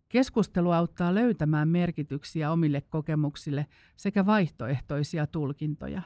Keskustelu 0.09 0.71
auttaa 0.71 1.15
löytämään 1.15 1.67
merkityksiä 1.67 2.51
omille 2.51 2.81
kokemuksille 2.81 3.65
sekä 3.95 4.25
vaihtoehtoisia 4.25 5.27
tulkintoja. 5.27 6.01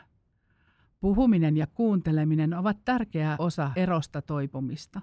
Puhuminen 0.99 1.57
ja 1.57 1.67
kuunteleminen 1.67 2.53
ovat 2.53 2.77
tärkeä 2.85 3.35
osa 3.39 3.71
erosta 3.75 4.21
toipumista. 4.21 5.01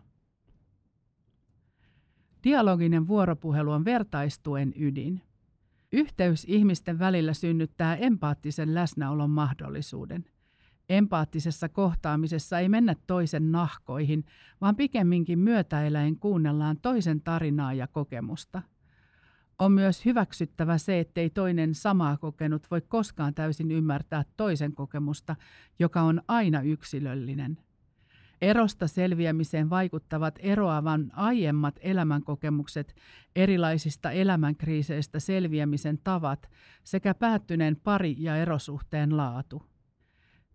Dialoginen 2.44 3.08
vuoropuhelu 3.08 3.70
on 3.70 3.84
vertaistuen 3.84 4.72
ydin. 4.76 5.22
Yhteys 5.92 6.44
ihmisten 6.48 6.98
välillä 6.98 7.34
synnyttää 7.34 7.96
empaattisen 7.96 8.74
läsnäolon 8.74 9.30
mahdollisuuden. 9.30 10.24
Empaattisessa 10.88 11.68
kohtaamisessa 11.68 12.58
ei 12.58 12.68
mennä 12.68 12.94
toisen 13.06 13.52
nahkoihin, 13.52 14.24
vaan 14.60 14.76
pikemminkin 14.76 15.38
myötäeläin 15.38 16.18
kuunnellaan 16.18 16.76
toisen 16.82 17.20
tarinaa 17.20 17.72
ja 17.72 17.86
kokemusta– 17.86 18.62
on 19.60 19.72
myös 19.72 20.04
hyväksyttävä 20.04 20.78
se, 20.78 21.00
ettei 21.00 21.30
toinen 21.30 21.74
samaa 21.74 22.16
kokenut 22.16 22.70
voi 22.70 22.80
koskaan 22.80 23.34
täysin 23.34 23.70
ymmärtää 23.70 24.24
toisen 24.36 24.74
kokemusta, 24.74 25.36
joka 25.78 26.02
on 26.02 26.22
aina 26.28 26.60
yksilöllinen. 26.60 27.58
Erosta 28.42 28.88
selviämiseen 28.88 29.70
vaikuttavat 29.70 30.38
eroavan 30.38 31.10
aiemmat 31.14 31.78
elämänkokemukset, 31.80 32.94
erilaisista 33.36 34.10
elämänkriiseistä 34.10 35.20
selviämisen 35.20 35.98
tavat 36.04 36.50
sekä 36.84 37.14
päättyneen 37.14 37.76
pari- 37.76 38.16
ja 38.18 38.36
erosuhteen 38.36 39.16
laatu. 39.16 39.62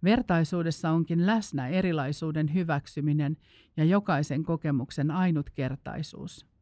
Vertaisuudessa 0.04 0.90
onkin 0.90 1.26
läsnä 1.26 1.68
erilaisuuden 1.68 2.54
hyväksyminen 2.54 3.38
ja 3.78 3.84
jokaisen 3.84 4.44
kokemuksen 4.44 5.12
ainutkertaisuus. 5.12 6.55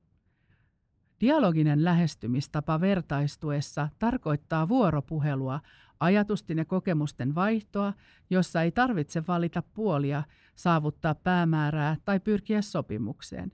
Dialoginen 1.24 1.84
lähestymistapa 1.84 2.82
vertaistuessa 2.82 3.90
tarkoittaa 4.00 4.68
vuoropuhelua, 4.68 5.60
ajatusten 6.00 6.58
ja 6.58 6.66
kokemusten 6.66 7.36
vaihtoa, 7.36 7.94
jossa 8.30 8.62
ei 8.62 8.72
tarvitse 8.72 9.28
valita 9.28 9.62
puolia, 9.62 10.24
saavuttaa 10.56 11.16
päämäärää 11.16 11.98
tai 12.06 12.20
pyrkiä 12.20 12.62
sopimukseen. 12.62 13.52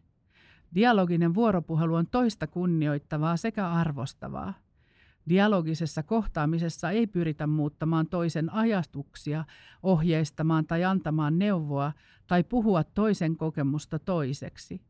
Dialoginen 0.76 1.36
vuoropuhelu 1.36 1.96
on 1.96 2.08
toista 2.08 2.48
kunnioittavaa 2.48 3.38
sekä 3.38 3.68
arvostavaa. 3.68 4.54
Dialogisessa 5.30 6.04
kohtaamisessa 6.04 6.92
ei 6.92 7.08
pyritä 7.08 7.48
muuttamaan 7.48 8.08
toisen 8.08 8.54
ajatuksia, 8.54 9.46
ohjeistamaan 9.84 10.66
tai 10.66 10.84
antamaan 10.84 11.40
neuvoa 11.40 11.92
tai 12.28 12.44
puhua 12.44 12.84
toisen 12.84 13.36
kokemusta 13.36 14.00
toiseksi. 14.00 14.89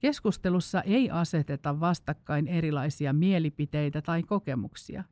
Keskustelussa 0.00 0.82
ei 0.82 1.10
aseteta 1.10 1.80
vastakkain 1.80 2.48
erilaisia 2.48 3.12
mielipiteitä 3.12 4.02
tai 4.02 4.22
kokemuksia. 4.22 5.04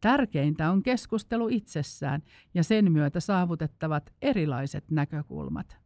Tärkeintä 0.00 0.70
on 0.70 0.82
keskustelu 0.82 1.48
itsessään 1.48 2.22
ja 2.54 2.64
sen 2.64 2.92
myötä 2.92 3.20
saavutettavat 3.20 4.12
erilaiset 4.22 4.90
näkökulmat. 4.90 5.82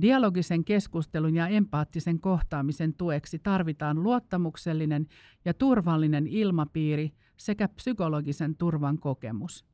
Dialogisen 0.00 0.64
keskustelun 0.64 1.34
ja 1.34 1.48
empaattisen 1.48 2.20
kohtaamisen 2.20 2.94
tueksi 2.94 3.38
tarvitaan 3.38 4.02
luottamuksellinen 4.02 5.06
ja 5.44 5.54
turvallinen 5.54 6.26
ilmapiiri 6.26 7.12
sekä 7.36 7.68
psykologisen 7.68 8.56
turvan 8.56 8.98
kokemus. 8.98 9.71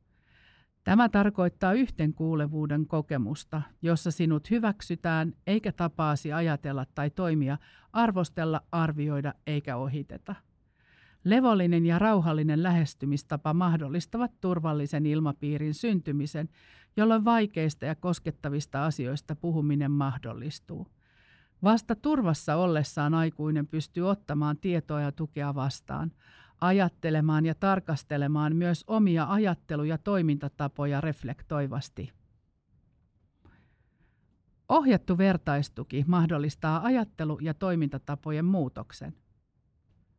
Tämä 0.85 1.09
tarkoittaa 1.09 1.73
yhteenkuulevuuden 1.73 2.87
kokemusta, 2.87 3.63
jossa 3.83 4.11
sinut 4.11 4.51
hyväksytään 4.51 5.33
eikä 5.47 5.73
tapaasi 5.73 6.33
ajatella 6.33 6.87
tai 6.95 7.11
toimia, 7.11 7.59
arvostella, 7.93 8.61
arvioida 8.73 9.35
eikä 9.47 9.77
ohiteta. 9.77 10.35
Levollinen 11.25 11.87
ja 11.87 11.99
rauhallinen 11.99 12.63
lähestymistapa 12.63 13.55
mahdollistavat 13.55 14.41
turvallisen 14.41 15.07
ilmapiirin 15.07 15.75
syntymisen, 15.75 16.49
jolloin 16.97 17.25
vaikeista 17.25 17.87
ja 17.87 17.95
koskettavista 17.95 18.87
asioista 18.87 19.37
puhuminen 19.37 19.91
mahdollistuu. 19.91 20.87
Vasta 21.63 21.95
turvassa 21.95 22.57
ollessaan 22.57 23.15
aikuinen 23.15 23.67
pystyy 23.67 24.09
ottamaan 24.09 24.57
tietoa 24.57 25.01
ja 25.01 25.13
tukea 25.13 25.55
vastaan, 25.55 26.13
ajattelemaan 26.61 27.47
ja 27.47 27.55
tarkastelemaan 27.55 28.57
myös 28.57 28.85
omia 28.87 29.25
ajattelu- 29.25 29.85
ja 29.85 29.99
toimintatapoja 29.99 31.01
reflektoivasti. 31.01 32.13
Ohjattu 34.69 35.19
vertaistuki 35.19 36.05
mahdollistaa 36.07 36.85
ajattelu- 36.85 37.39
ja 37.41 37.55
toimintatapojen 37.55 38.45
muutoksen. 38.45 39.15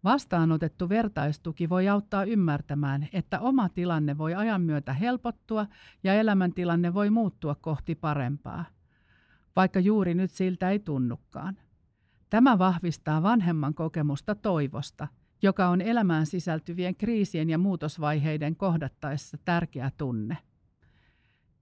Vastaanotettu 0.04 0.90
vertaistuki 0.90 1.70
voi 1.70 1.88
auttaa 1.88 2.24
ymmärtämään, 2.24 3.08
että 3.14 3.40
oma 3.40 3.70
tilanne 3.70 4.18
voi 4.18 4.36
ajan 4.36 4.62
myötä 4.62 4.94
helpottua 4.94 5.68
ja 6.04 6.14
elämäntilanne 6.14 6.94
voi 6.94 7.10
muuttua 7.10 7.56
kohti 7.56 7.96
parempaa, 7.96 8.66
vaikka 9.56 9.80
juuri 9.80 10.14
nyt 10.14 10.32
siltä 10.32 10.70
ei 10.70 10.80
tunnukaan. 10.80 11.58
Tämä 12.30 12.58
vahvistaa 12.58 13.24
vanhemman 13.24 13.74
kokemusta 13.74 14.36
toivosta, 14.36 15.08
joka 15.42 15.68
on 15.68 15.82
elämään 15.82 16.26
sisältyvien 16.26 16.96
kriisien 16.96 17.50
ja 17.50 17.58
muutosvaiheiden 17.58 18.56
kohdattaessa 18.56 19.38
tärkeä 19.46 19.92
tunne. 19.98 20.38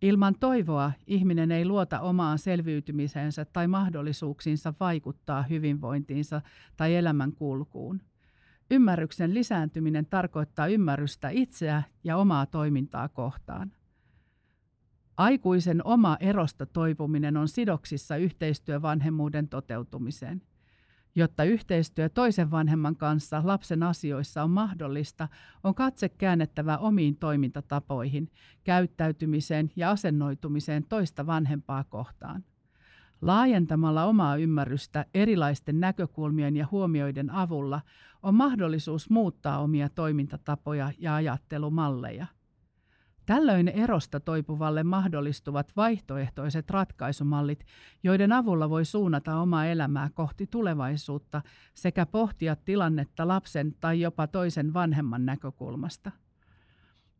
Ilman 0.01 0.35
toivoa 0.39 0.91
ihminen 1.07 1.51
ei 1.51 1.65
luota 1.65 1.99
omaan 1.99 2.39
selviytymiseensä 2.39 3.45
tai 3.45 3.67
mahdollisuuksiinsa 3.67 4.73
vaikuttaa 4.79 5.43
hyvinvointiinsa 5.43 6.41
tai 6.77 6.95
elämän 6.95 7.31
kulkuun. 7.31 8.01
Ymmärryksen 8.71 9.33
lisääntyminen 9.33 10.05
tarkoittaa 10.05 10.67
ymmärrystä 10.67 11.29
itseä 11.29 11.83
ja 12.03 12.17
omaa 12.17 12.45
toimintaa 12.45 13.09
kohtaan. 13.09 13.71
Aikuisen 15.17 15.81
oma 15.83 16.17
erosta 16.19 16.65
toipuminen 16.65 17.37
on 17.37 17.47
sidoksissa 17.47 18.17
yhteistyövanhemmuuden 18.17 19.49
toteutumiseen. 19.49 20.41
Jotta 21.17 21.43
yhteistyö 21.43 22.09
toisen 22.09 22.51
vanhemman 22.51 22.95
kanssa 22.95 23.41
lapsen 23.45 23.83
asioissa 23.83 24.43
on 24.43 24.49
mahdollista, 24.49 25.27
on 25.63 25.75
katse 25.75 26.09
käännettävä 26.09 26.77
omiin 26.77 27.17
toimintatapoihin, 27.17 28.31
käyttäytymiseen 28.63 29.71
ja 29.75 29.91
asennoitumiseen 29.91 30.83
toista 30.89 31.25
vanhempaa 31.25 31.83
kohtaan. 31.83 32.43
Laajentamalla 33.21 34.05
omaa 34.05 34.35
ymmärrystä 34.35 35.05
erilaisten 35.13 35.79
näkökulmien 35.79 36.57
ja 36.57 36.67
huomioiden 36.71 37.29
avulla 37.29 37.81
on 38.23 38.35
mahdollisuus 38.35 39.09
muuttaa 39.09 39.59
omia 39.59 39.89
toimintatapoja 39.89 40.91
ja 40.97 41.15
ajattelumalleja. 41.15 42.27
Tällöin 43.27 43.67
erosta 43.67 44.19
toipuvalle 44.19 44.83
mahdollistuvat 44.83 45.71
vaihtoehtoiset 45.75 46.69
ratkaisumallit, 46.69 47.65
joiden 48.03 48.31
avulla 48.31 48.69
voi 48.69 48.85
suunnata 48.85 49.35
omaa 49.35 49.65
elämää 49.65 50.09
kohti 50.13 50.47
tulevaisuutta 50.47 51.41
sekä 51.73 52.05
pohtia 52.05 52.55
tilannetta 52.55 53.27
lapsen 53.27 53.75
tai 53.79 54.01
jopa 54.01 54.27
toisen 54.27 54.73
vanhemman 54.73 55.25
näkökulmasta. 55.25 56.11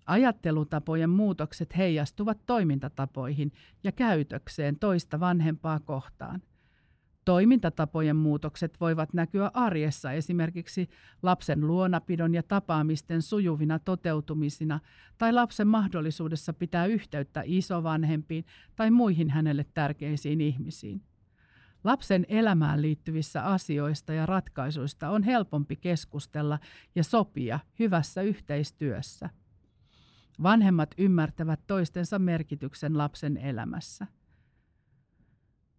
Ajattelutapojen 0.06 1.10
muutokset 1.10 1.78
heijastuvat 1.78 2.38
toimintatapoihin 2.46 3.52
ja 3.84 3.92
käytökseen 3.92 4.80
toista 4.80 5.20
vanhempaa 5.20 5.80
kohtaan. 5.80 6.42
Toimintatapojen 7.28 8.16
muutokset 8.16 8.80
voivat 8.80 9.14
näkyä 9.14 9.52
arjessa 9.54 10.12
esimerkiksi 10.12 10.90
lapsen 11.24 11.68
luonapidon 11.68 12.34
ja 12.34 12.44
tapaamisten 12.44 13.22
sujuvina 13.22 13.80
toteutumisina 13.80 14.80
tai 15.18 15.34
lapsen 15.34 15.68
mahdollisuudessa 15.68 16.54
pitää 16.54 16.86
yhteyttä 16.86 17.44
isovanhempiin 17.46 18.46
tai 18.76 18.92
muihin 18.92 19.30
hänelle 19.30 19.66
tärkeisiin 19.74 20.42
ihmisiin. 20.42 21.02
Lapsen 21.84 22.26
elämään 22.30 22.82
liittyvissä 22.82 23.44
asioista 23.44 24.14
ja 24.14 24.26
ratkaisuista 24.26 25.10
on 25.10 25.24
helpompi 25.24 25.76
keskustella 25.76 26.60
ja 26.96 27.04
sopia 27.04 27.60
hyvässä 27.80 28.22
yhteistyössä. 28.22 29.30
Vanhemmat 30.44 30.90
ymmärtävät 30.98 31.60
toistensa 31.68 32.20
merkityksen 32.20 32.98
lapsen 32.98 33.38
elämässä. 33.38 34.08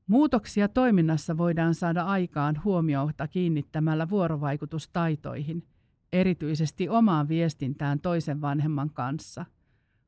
Muutoksia 0.08 0.68
toiminnassa 0.68 1.36
voidaan 1.38 1.74
saada 1.74 2.02
aikaan 2.02 2.60
huomiota 2.64 3.28
kiinnittämällä 3.28 4.10
vuorovaikutustaitoihin, 4.10 5.66
erityisesti 6.12 6.88
omaan 6.88 7.28
viestintään 7.28 8.00
toisen 8.00 8.40
vanhemman 8.40 8.90
kanssa. 8.90 9.44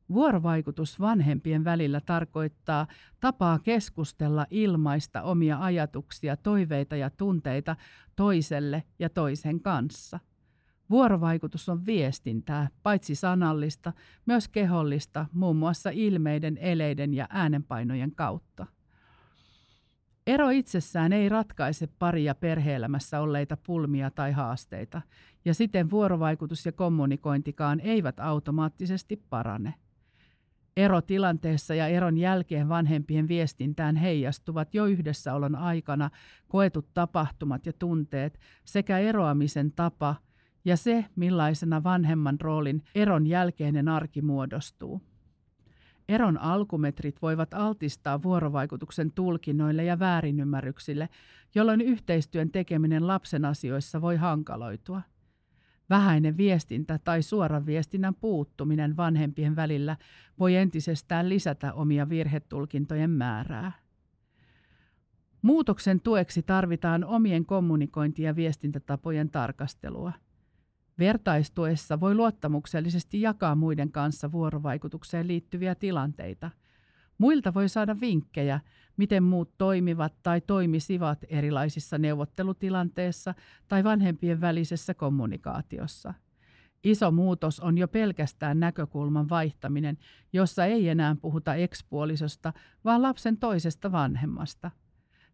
Vuorovaikutus 0.09 1.01
vanhempien 1.01 1.65
välillä 1.65 2.01
tarkoittaa 2.01 2.87
tapaa 3.21 3.59
keskustella, 3.59 4.47
ilmaista 4.51 5.23
omia 5.23 5.59
ajatuksia, 5.63 6.37
toiveita 6.37 6.97
ja 6.97 7.11
tunteita 7.11 7.77
toiselle 8.17 8.83
ja 8.99 9.11
toisen 9.11 9.61
kanssa– 9.61 10.21
Vuorovaikutus 10.91 11.69
on 11.69 11.87
viestintää, 11.87 12.69
paitsi 12.83 13.15
sanallista, 13.15 13.93
myös 14.27 14.49
kehollista, 14.49 15.27
muun 15.33 15.57
muassa 15.57 15.91
ilmeiden, 15.91 16.59
eleiden 16.59 17.15
ja 17.15 17.27
äänenpainojen 17.31 18.15
kautta. 18.15 18.67
Ero 20.27 20.51
itsessään 20.51 21.13
ei 21.13 21.29
ratkaise 21.29 21.89
pari- 21.99 22.25
ja 22.25 22.35
perheelämässä 22.35 23.21
olleita 23.21 23.57
pulmia 23.67 24.11
tai 24.11 24.33
haasteita, 24.33 25.03
ja 25.45 25.55
siten 25.55 25.91
vuorovaikutus 25.91 26.67
ja 26.67 26.73
kommunikointikaan 26.73 27.81
eivät 27.81 28.21
automaattisesti 28.21 29.23
parane. 29.31 29.75
Erotilanteessa 30.77 31.75
ja 31.75 31.87
eron 31.87 32.19
jälkeen 32.19 32.69
vanhempien 32.69 33.29
viestintään 33.29 33.97
heijastuvat 33.97 34.75
jo 34.75 34.87
yhdessäolon 34.87 35.55
aikana 35.55 36.11
koetut 36.49 36.89
tapahtumat 36.95 37.67
ja 37.67 37.73
tunteet 37.73 38.41
sekä 38.65 38.99
eroamisen 38.99 39.73
tapa– 39.73 40.17
ja 40.65 40.77
se, 40.77 41.05
millaisena 41.17 41.83
vanhemman 41.83 42.41
roolin 42.41 42.85
eron 42.95 43.27
jälkeinen 43.27 43.89
arki 43.89 44.23
muodostuu. 44.23 45.03
Eron 46.11 46.39
alkumetrit 46.39 47.23
voivat 47.23 47.55
altistaa 47.55 48.23
vuorovaikutuksen 48.23 49.13
tulkinnoille 49.13 49.85
ja 49.85 49.99
väärinymmärryksille, 49.99 51.09
jolloin 51.55 51.81
yhteistyön 51.81 52.51
tekeminen 52.51 53.07
lapsen 53.07 53.45
asioissa 53.45 54.01
voi 54.01 54.17
hankaloitua. 54.17 55.03
Vähäinen 55.91 56.37
viestintä 56.37 56.99
tai 57.05 57.23
suoran 57.23 57.67
viestinnän 57.67 58.15
puuttuminen 58.15 58.97
vanhempien 58.97 59.57
välillä 59.57 59.97
voi 60.39 60.57
entisestään 60.57 61.29
lisätä 61.29 61.73
omia 61.73 62.09
virhetulkintojen 62.09 63.11
määrää. 63.11 63.73
Muutoksen 65.43 66.01
tueksi 66.01 66.43
tarvitaan 66.43 67.05
omien 67.05 67.47
kommunikointi- 67.47 68.23
ja 68.23 68.37
viestintätapojen 68.37 69.31
tarkastelua. 69.31 70.13
Vertaistuessa 71.01 72.01
voi 72.01 72.15
luottamuksellisesti 72.15 73.21
jakaa 73.21 73.55
muiden 73.55 73.93
kanssa 73.93 74.33
vuorovaikutukseen 74.33 75.29
liittyviä 75.29 75.75
tilanteita. 75.75 76.51
Muilta 77.19 77.55
voi 77.55 77.69
saada 77.69 78.01
vinkkejä, 78.01 78.61
miten 78.97 79.23
muut 79.23 79.59
toimivat 79.59 80.13
tai 80.23 80.41
toimisivat 80.41 81.19
erilaisissa 81.29 81.99
neuvottelutilanteissa 81.99 83.35
tai 83.69 83.85
vanhempien 83.85 84.41
välisessä 84.41 84.95
kommunikaatiossa. 84.95 86.15
Iso 86.85 87.11
muutos 87.11 87.61
on 87.61 87.79
jo 87.79 87.89
pelkästään 87.89 88.61
näkökulman 88.61 89.29
vaihtaminen, 89.29 89.99
jossa 90.33 90.65
ei 90.65 90.89
enää 90.89 91.17
puhuta 91.21 91.55
ekspuolisosta, 91.55 92.53
vaan 92.85 93.03
lapsen 93.03 93.37
toisesta 93.37 93.93
vanhemmasta– 93.93 94.71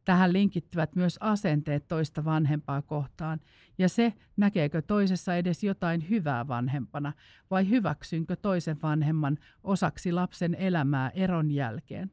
Tähän 0.07 0.33
linkittyvät 0.33 0.97
myös 0.97 1.19
asenteet 1.21 1.89
toista 1.89 2.25
vanhempaa 2.25 2.83
kohtaan 2.83 3.41
ja 3.79 3.89
se, 3.89 4.13
näkeekö 4.37 4.83
toisessa 4.83 5.37
edes 5.37 5.65
jotain 5.65 6.11
hyvää 6.11 6.49
vanhempana 6.49 7.13
vai 7.51 7.69
hyväksynkö 7.69 8.37
toisen 8.37 8.83
vanhemman 8.83 9.39
osaksi 9.63 10.13
lapsen 10.13 10.55
elämää 10.55 11.11
eron 11.11 11.51
jälkeen. 11.51 12.11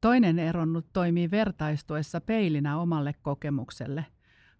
Toinen 0.00 0.38
eronnut 0.38 0.86
toimii 0.92 1.30
vertaistuessa 1.30 2.20
peilinä 2.20 2.78
omalle 2.78 3.14
kokemukselle. 3.22 4.06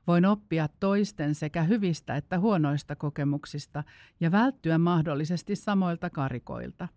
Voin 0.07 0.27
oppia 0.27 0.69
toisten 0.81 1.35
sekä 1.35 1.63
hyvistä 1.63 2.17
että 2.17 2.39
huonoista 2.39 2.97
kokemuksista 2.97 3.85
ja 4.21 4.33
välttyä 4.33 4.79
mahdollisesti 4.79 5.57
samoilta 5.57 6.11
karikoilta. 6.11 6.89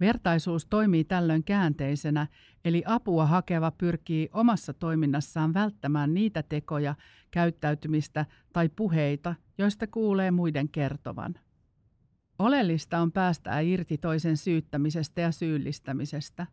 Vertaisuus 0.00 0.66
toimii 0.66 1.04
tällöin 1.04 1.44
käänteisenä, 1.44 2.26
eli 2.64 2.82
apua 2.86 3.26
hakeva 3.26 3.70
pyrkii 3.70 4.28
omassa 4.32 4.74
toiminnassaan 4.74 5.54
välttämään 5.54 6.14
niitä 6.14 6.42
tekoja, 6.42 6.94
käyttäytymistä 7.30 8.26
tai 8.52 8.68
puheita, 8.68 9.34
joista 9.58 9.86
kuulee 9.86 10.30
muiden 10.30 10.68
kertovan. 10.68 11.34
Oleellista 12.38 12.98
on 12.98 13.12
päästä 13.12 13.60
irti 13.60 13.98
toisen 13.98 14.36
syyttämisestä 14.36 15.20
ja 15.20 15.32
syyllistämisestä. 15.32 16.46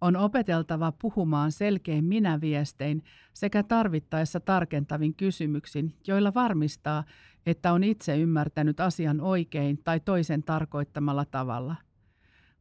On 0.00 0.16
opeteltava 0.16 0.92
puhumaan 0.92 1.52
selkein 1.52 2.04
minäviestein 2.04 3.04
sekä 3.32 3.62
tarvittaessa 3.62 4.40
tarkentavin 4.40 5.14
kysymyksin, 5.14 5.94
joilla 6.06 6.34
varmistaa, 6.34 7.04
että 7.46 7.72
on 7.72 7.84
itse 7.84 8.16
ymmärtänyt 8.16 8.80
asian 8.80 9.20
oikein 9.20 9.78
tai 9.84 10.00
toisen 10.00 10.42
tarkoittamalla 10.42 11.24
tavalla– 11.24 11.76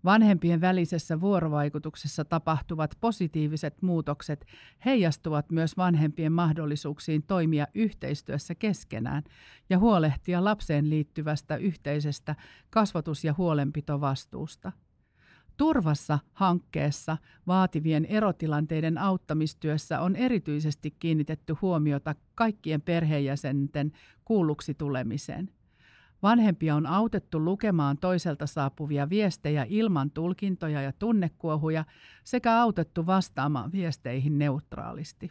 Vanhempien 0.05 0.61
välisessä 0.61 1.21
vuorovaikutuksessa 1.21 2.25
tapahtuvat 2.25 2.97
positiiviset 3.01 3.81
muutokset 3.81 4.45
heijastuvat 4.85 5.51
myös 5.51 5.77
vanhempien 5.77 6.31
mahdollisuuksiin 6.31 7.23
toimia 7.23 7.67
yhteistyössä 7.75 8.55
keskenään 8.55 9.23
ja 9.69 9.79
huolehtia 9.79 10.43
lapseen 10.43 10.89
liittyvästä 10.89 11.55
yhteisestä 11.55 12.35
kasvatus- 12.69 13.23
ja 13.23 13.35
huolenpitovastuusta. 13.37 14.71
Turvassa 15.57 16.19
hankkeessa 16.33 17.17
vaativien 17.47 18.05
erotilanteiden 18.05 18.97
auttamistyössä 18.97 20.01
on 20.01 20.15
erityisesti 20.15 20.95
kiinnitetty 20.99 21.53
huomiota 21.61 22.15
kaikkien 22.35 22.81
perheenjäsenten 22.81 23.91
kuulluksi 24.25 24.73
tulemiseen– 24.73 25.49
Vanhempia 26.23 26.75
on 26.75 26.85
autettu 26.85 27.45
lukemaan 27.45 27.97
toiselta 27.97 28.47
saapuvia 28.47 29.09
viestejä 29.09 29.65
ilman 29.69 30.11
tulkintoja 30.11 30.81
ja 30.81 30.91
tunnekuohuja 30.91 31.85
sekä 32.23 32.61
autettu 32.61 33.05
vastaamaan 33.05 33.71
viesteihin 33.71 34.39
neutraalisti. 34.39 35.29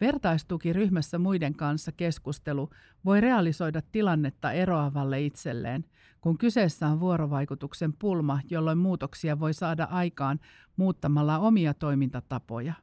Vertaistukiryhmässä 0.00 1.18
muiden 1.18 1.54
kanssa 1.54 1.92
keskustelu 1.92 2.70
voi 3.04 3.20
realisoida 3.20 3.82
tilannetta 3.92 4.52
eroavalle 4.52 5.22
itselleen, 5.22 5.84
kun 6.20 6.38
kyseessä 6.38 6.88
on 6.88 7.00
vuorovaikutuksen 7.00 7.92
pulma, 7.92 8.40
jolloin 8.50 8.78
muutoksia 8.78 9.40
voi 9.40 9.54
saada 9.54 9.84
aikaan 9.84 10.40
muuttamalla 10.76 11.38
omia 11.38 11.74
toimintatapoja. 11.74 12.74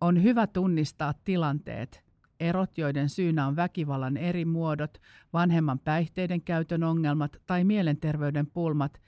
On 0.00 0.22
hyvä 0.22 0.46
tunnistaa 0.46 1.14
tilanteet, 1.24 2.04
erot, 2.40 2.78
joiden 2.78 3.08
syynä 3.08 3.46
on 3.46 3.56
väkivallan 3.56 4.16
eri 4.16 4.44
muodot, 4.44 5.00
vanhemman 5.32 5.78
päihteiden 5.78 6.42
käytön 6.42 6.84
ongelmat 6.84 7.36
tai 7.46 7.64
mielenterveyden 7.64 8.46
pulmat, 8.46 9.00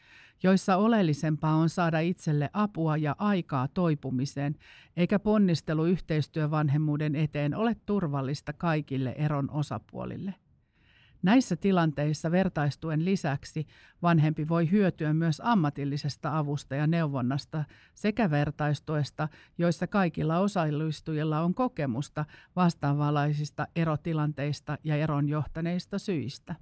joissa 0.42 0.76
oleellisempaa 0.76 1.54
on 1.54 1.68
saada 1.68 2.00
itselle 2.00 2.50
apua 2.52 2.96
ja 2.96 3.16
aikaa 3.18 3.68
toipumiseen, 3.68 4.56
eikä 4.96 5.18
ponnistelu 5.18 5.84
yhteistyövanhemmuuden 5.84 7.16
eteen 7.16 7.54
ole 7.54 7.76
turvallista 7.86 8.52
kaikille 8.52 9.14
eron 9.18 9.50
osapuolille. 9.50 10.34
Näissä 11.22 11.56
tilanteissa 11.56 12.30
vertaistuen 12.30 13.04
lisäksi 13.04 13.66
vanhempi 14.02 14.48
voi 14.48 14.70
hyötyä 14.70 15.12
myös 15.12 15.42
ammatillisesta 15.44 16.38
avusta 16.38 16.74
ja 16.74 16.86
neuvonnasta 16.86 17.64
sekä 17.94 18.30
vertaistuesta, 18.30 19.28
joissa 19.58 19.86
kaikilla 19.86 20.38
osallistujilla 20.38 21.40
on 21.40 21.54
kokemusta 21.54 22.24
vastaavanlaisista 22.56 23.66
erotilanteista 23.76 24.78
ja 24.84 24.96
eron 24.96 25.28
johtaneista 25.28 25.98
syistä. 25.98 26.54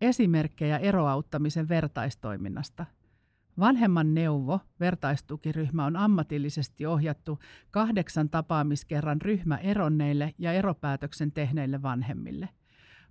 Esimerkkejä 0.00 0.78
eroauttamisen 0.78 1.68
vertaistoiminnasta. 1.68 2.86
Vanhemman 3.58 4.14
neuvo, 4.14 4.60
vertaistukiryhmä, 4.80 5.84
on 5.84 5.96
ammatillisesti 5.96 6.86
ohjattu 6.86 7.38
kahdeksan 7.70 8.30
tapaamiskerran 8.30 9.22
ryhmä 9.22 9.56
eronneille 9.56 10.34
ja 10.38 10.52
eropäätöksen 10.52 11.32
tehneille 11.32 11.82
vanhemmille– 11.82 12.48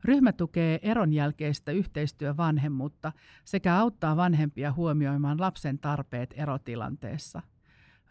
Ryhmä 0.04 0.32
tukee 0.32 0.80
eron 0.82 1.14
jälkeistä 1.14 1.72
yhteistyövanhemmuutta 1.72 3.12
sekä 3.46 3.76
auttaa 3.78 4.18
vanhempia 4.18 4.74
huomioimaan 4.74 5.42
lapsen 5.42 5.80
tarpeet 5.80 6.34
erotilanteessa. 6.38 7.42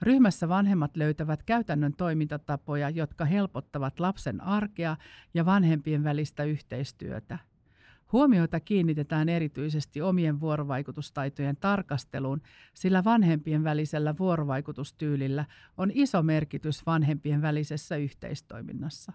Ryhmässä 0.03 0.49
vanhemmat 0.49 0.97
löytävät 0.97 1.43
käytännön 1.43 1.93
toimintatapoja, 1.97 2.91
jotka 2.91 3.25
helpottavat 3.25 4.01
lapsen 4.01 4.41
arkea 4.41 4.97
ja 5.35 5.45
vanhempien 5.45 6.05
välistä 6.05 6.45
yhteistyötä. 6.45 7.39
Huomiota 8.13 8.61
kiinnitetään 8.61 9.29
erityisesti 9.29 10.03
omien 10.03 10.41
vuorovaikutustaitojen 10.41 11.57
tarkasteluun, 11.57 12.43
sillä 12.75 13.05
vanhempien 13.05 13.65
välisellä 13.65 14.15
vuorovaikutustyylillä 14.19 15.45
on 15.77 15.91
iso 15.95 16.23
merkitys 16.23 16.87
vanhempien 16.87 17.43
välisessä 17.43 17.97
yhteistoiminnassa. 17.97 19.13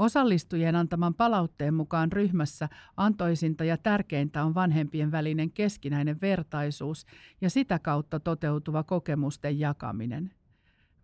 Osallistujien 0.00 0.76
antaman 0.76 1.14
palautteen 1.14 1.74
mukaan 1.74 2.12
ryhmässä 2.12 2.68
antoisinta 2.96 3.64
ja 3.64 3.76
tärkeintä 3.76 4.44
on 4.44 4.54
vanhempien 4.54 5.12
välinen 5.12 5.50
keskinäinen 5.50 6.20
vertaisuus 6.20 7.06
ja 7.40 7.50
sitä 7.50 7.78
kautta 7.78 8.20
toteutuva 8.20 8.82
kokemusten 8.82 9.58
jakaminen. 9.58 10.30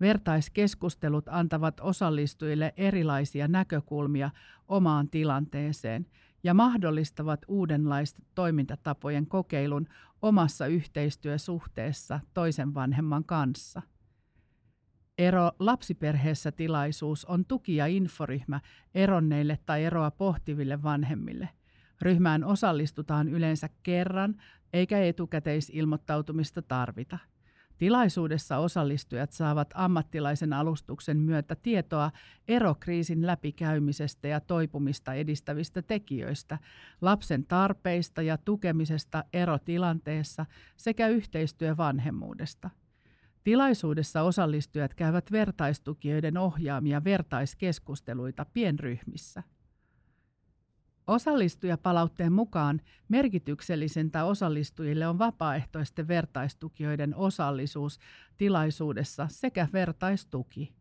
Vertaiskeskustelut 0.01 1.29
antavat 1.29 1.81
osallistujille 1.81 2.75
erilaisia 2.77 3.49
näkökulmia 3.49 4.31
omaan 4.69 5.09
tilanteeseen 5.09 6.07
ja 6.45 6.55
mahdollistavat 6.55 7.41
uudenlaista 7.49 8.23
toimintatapojen 8.35 9.27
kokeilun 9.27 9.87
omassa 10.23 10.67
yhteistyösuhteessa 10.67 12.21
toisen 12.35 12.75
vanhemman 12.75 13.25
kanssa– 13.25 13.83
Ero 15.19 15.51
lapsiperheessä 15.59 16.53
tilaisuus 16.53 17.25
on 17.25 17.45
tuki- 17.45 17.77
ja 17.77 17.87
inforyhmä 17.87 18.61
eronneille 18.95 19.59
tai 19.67 19.85
eroa 19.85 20.11
pohtiville 20.11 20.83
vanhemmille. 20.83 21.49
Ryhmään 22.03 22.45
osallistutaan 22.45 23.29
yleensä 23.29 23.69
kerran, 23.83 24.35
eikä 24.73 25.03
etukäteisilmoittautumista 25.05 26.63
tarvita. 26.63 27.19
Tilaisuudessa 27.79 28.59
osallistujat 28.59 29.33
saavat 29.33 29.71
ammattilaisen 29.75 30.53
alustuksen 30.53 31.17
myötä 31.17 31.55
tietoa 31.55 32.11
erokriisin 32.49 33.27
läpikäymisestä 33.27 34.29
ja 34.29 34.41
toipumista 34.41 35.15
edistävistä 35.15 35.83
tekijöistä, 35.83 36.59
lapsen 37.01 37.47
tarpeista 37.47 38.23
ja 38.23 38.39
tukemisesta 38.39 39.25
erotilanteessa 39.33 40.47
sekä 40.77 41.09
yhteistyövanhemmuudesta. 41.09 42.71
Tilaisuudessa 43.47 44.23
osallistujat 44.23 44.95
käyvät 44.95 45.33
vertaistukijoiden 45.33 46.39
ohjaamia 46.39 47.05
vertaiskeskusteluita 47.05 48.45
pienryhmissä. 48.45 49.43
Osallistujapalautteen 51.07 52.33
mukaan 52.33 52.81
merkityksellisintä 53.09 54.25
osallistujille 54.25 55.07
on 55.07 55.19
vapaaehtoisten 55.19 56.09
vertaistukijoiden 56.09 57.15
osallisuus 57.15 57.99
tilaisuudessa 58.37 59.29
sekä 59.31 59.69
vertaistuki. 59.73 60.75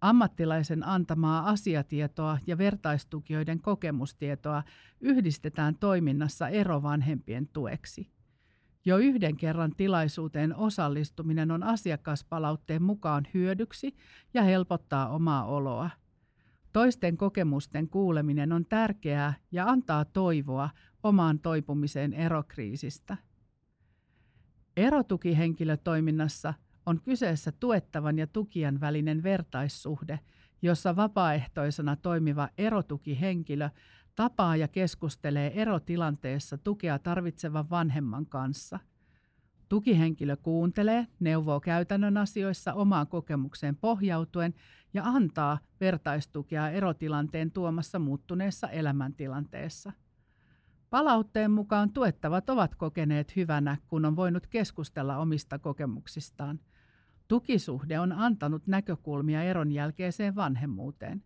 Ammattilaisen 0.00 0.86
antamaa 0.86 1.50
asiatietoa 1.50 2.38
ja 2.46 2.58
vertaistukijoiden 2.58 3.60
kokemustietoa 3.60 4.62
yhdistetään 5.00 5.74
toiminnassa 5.74 6.48
erovanhempien 6.48 7.48
tueksi. 7.48 8.21
Jo 8.84 8.98
yhden 8.98 9.36
kerran 9.36 9.72
tilaisuuteen 9.76 10.56
osallistuminen 10.56 11.50
on 11.50 11.62
asiakaspalautteen 11.62 12.82
mukaan 12.82 13.26
hyödyksi 13.34 13.96
ja 14.34 14.42
helpottaa 14.42 15.08
omaa 15.08 15.44
oloa. 15.44 15.90
Toisten 16.72 17.16
kokemusten 17.16 17.88
kuuleminen 17.88 18.52
on 18.52 18.66
tärkeää 18.68 19.34
ja 19.52 19.66
antaa 19.66 20.04
toivoa 20.04 20.70
omaan 21.02 21.38
toipumiseen 21.38 22.12
erokriisistä. 22.12 23.16
Erotukihenkilötoiminnassa 24.76 26.54
on 26.86 27.00
kyseessä 27.00 27.52
tuettavan 27.52 28.18
ja 28.18 28.26
tukijan 28.26 28.80
välinen 28.80 29.22
vertaissuhde, 29.22 30.20
jossa 30.62 30.96
vapaaehtoisena 30.96 31.96
toimiva 31.96 32.48
erotukihenkilö 32.58 33.70
tapaa 34.14 34.56
ja 34.56 34.68
keskustelee 34.68 35.62
erotilanteessa 35.62 36.58
tukea 36.58 36.98
tarvitsevan 36.98 37.70
vanhemman 37.70 38.26
kanssa. 38.26 38.78
Tukihenkilö 39.68 40.36
kuuntelee, 40.36 41.06
neuvoo 41.20 41.60
käytännön 41.60 42.16
asioissa 42.16 42.74
omaan 42.74 43.06
kokemukseen 43.06 43.76
pohjautuen 43.76 44.54
ja 44.94 45.04
antaa 45.04 45.58
vertaistukea 45.80 46.70
erotilanteen 46.70 47.50
tuomassa 47.50 47.98
muuttuneessa 47.98 48.68
elämäntilanteessa. 48.68 49.92
Palautteen 50.90 51.50
mukaan 51.50 51.92
tuettavat 51.92 52.50
ovat 52.50 52.74
kokeneet 52.74 53.36
hyvänä, 53.36 53.76
kun 53.88 54.04
on 54.04 54.16
voinut 54.16 54.46
keskustella 54.46 55.16
omista 55.16 55.58
kokemuksistaan. 55.58 56.60
Tukisuhde 57.28 58.00
on 58.00 58.12
antanut 58.12 58.66
näkökulmia 58.66 59.42
eron 59.42 59.72
jälkeiseen 59.72 60.34
vanhemmuuteen. 60.34 61.22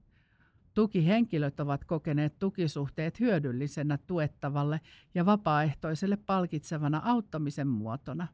Tukihenkilöt 0.77 1.61
ovat 1.61 1.85
kokeneet 1.85 2.39
tukisuhteet 2.39 3.21
hyödyllisenä 3.21 3.99
tuettavalle 4.07 4.81
ja 5.15 5.27
vapaaehtoiselle 5.27 6.17
palkitsevana 6.17 7.03
auttamisen 7.05 7.69
muotona. 7.69 8.27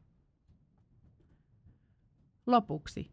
Lopuksi. 2.47 3.11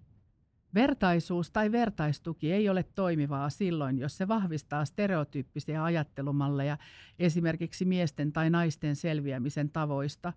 Vertaisuus 0.74 1.50
tai 1.50 1.72
vertaistuki 1.72 2.52
ei 2.52 2.68
ole 2.68 2.82
toimivaa 2.82 3.50
silloin, 3.50 3.98
jos 3.98 4.16
se 4.16 4.28
vahvistaa 4.28 4.84
stereotyyppisiä 4.84 5.84
ajattelumalleja 5.84 6.78
esimerkiksi 7.18 7.84
miesten 7.84 8.32
tai 8.32 8.50
naisten 8.50 8.96
selviämisen 8.96 9.70
tavoista, 9.70 10.32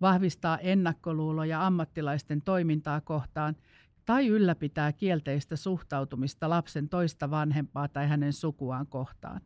vahvistaa 0.00 0.58
ennakkoluuloja 0.58 1.66
ammattilaisten 1.66 2.42
toimintaa 2.42 3.00
kohtaan 3.00 3.56
tai 4.04 4.28
ylläpitää 4.28 4.92
kielteistä 4.92 5.56
suhtautumista 5.56 6.50
lapsen 6.50 6.88
toista 6.88 7.30
vanhempaa 7.30 7.88
tai 7.88 8.08
hänen 8.08 8.32
sukuaan 8.32 8.86
kohtaan. 8.86 9.40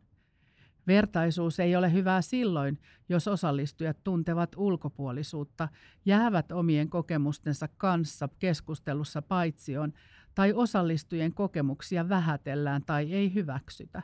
Vertaisuus 0.87 1.59
ei 1.59 1.75
ole 1.75 1.93
hyvää 1.93 2.21
silloin, 2.21 2.79
jos 3.09 3.27
osallistujat 3.27 4.03
tuntevat 4.03 4.49
ulkopuolisuutta, 4.57 5.67
jäävät 6.05 6.51
omien 6.51 6.89
kokemustensa 6.89 7.67
kanssa 7.67 8.29
keskustelussa 8.39 9.21
paitsioon 9.21 9.93
tai 10.35 10.53
osallistujien 10.53 11.33
kokemuksia 11.33 12.09
vähätellään 12.09 12.83
tai 12.85 13.13
ei 13.13 13.33
hyväksytä. 13.33 14.01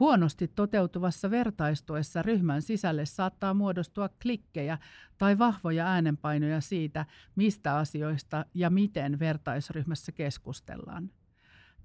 Huonosti 0.00 0.48
toteutuvassa 0.48 1.30
vertaistuessa 1.30 2.22
ryhmän 2.22 2.62
sisälle 2.62 3.06
saattaa 3.06 3.54
muodostua 3.54 4.08
klikkejä 4.22 4.78
tai 5.18 5.38
vahvoja 5.38 5.86
äänenpainoja 5.86 6.60
siitä, 6.60 7.06
mistä 7.36 7.76
asioista 7.76 8.44
ja 8.54 8.70
miten 8.70 9.18
vertaisryhmässä 9.18 10.12
keskustellaan. 10.12 11.10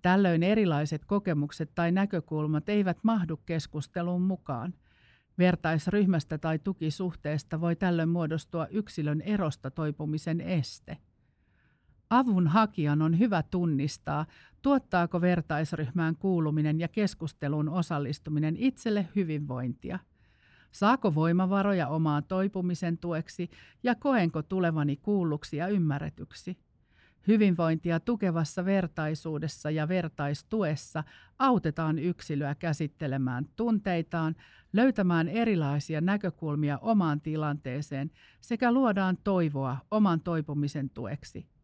Tällöin 0.02 0.44
erilaiset 0.44 1.06
kokemukset 1.06 1.72
tai 1.76 1.92
näkökulmat 1.92 2.70
eivät 2.70 2.98
mahdu 3.04 3.38
keskusteluun 3.38 4.22
mukaan. 4.22 4.74
Vertaisryhmästä 5.38 6.38
tai 6.38 6.60
tukisuhteesta 6.60 7.62
voi 7.62 7.76
tällöin 7.76 8.10
muodostua 8.10 8.68
yksilön 8.68 9.22
erosta 9.22 9.72
toipumisen 9.72 10.42
este. 10.42 10.98
Avun 12.12 12.48
hakijan 12.48 13.02
on 13.02 13.20
hyvä 13.20 13.44
tunnistaa, 13.44 14.26
tuottaako 14.62 15.22
vertaisryhmään 15.22 16.16
kuuluminen 16.16 16.80
ja 16.80 16.88
keskusteluun 16.88 17.70
osallistuminen 17.70 18.56
itselle 18.58 19.08
hyvinvointia. 19.16 20.00
Saako 20.72 21.16
voimavaroja 21.16 21.88
omaan 21.88 22.24
toipumisen 22.24 22.98
tueksi 22.98 23.50
ja 23.84 23.96
koenko 23.96 24.42
tulevani 24.42 24.96
kuulluksi 24.96 25.58
ja 25.58 25.68
ymmärretyksi? 25.68 26.58
Hyvinvointia 27.28 28.00
tukevassa 28.00 28.66
vertaisuudessa 28.66 29.72
ja 29.72 29.88
vertaistuessa 29.88 31.04
autetaan 31.40 32.00
yksilöä 32.00 32.56
käsittelemään 32.56 33.46
tunteitaan, 33.56 34.36
löytämään 34.74 35.28
erilaisia 35.28 36.02
näkökulmia 36.02 36.78
omaan 36.78 37.22
tilanteeseen 37.22 38.12
sekä 38.42 38.72
luodaan 38.72 39.18
toivoa 39.24 39.78
oman 39.92 40.22
toipumisen 40.22 40.90
tueksi. 40.90 41.61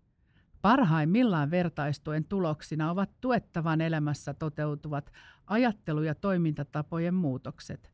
Parhaimmillaan 0.68 1.52
vertaistuen 1.52 2.26
tuloksina 2.26 2.92
ovat 2.92 3.10
tuettavan 3.22 3.82
elämässä 3.82 4.34
toteutuvat 4.34 5.12
ajattelu- 5.46 6.04
ja 6.04 6.16
toimintatapojen 6.16 7.14
muutokset. 7.14 7.92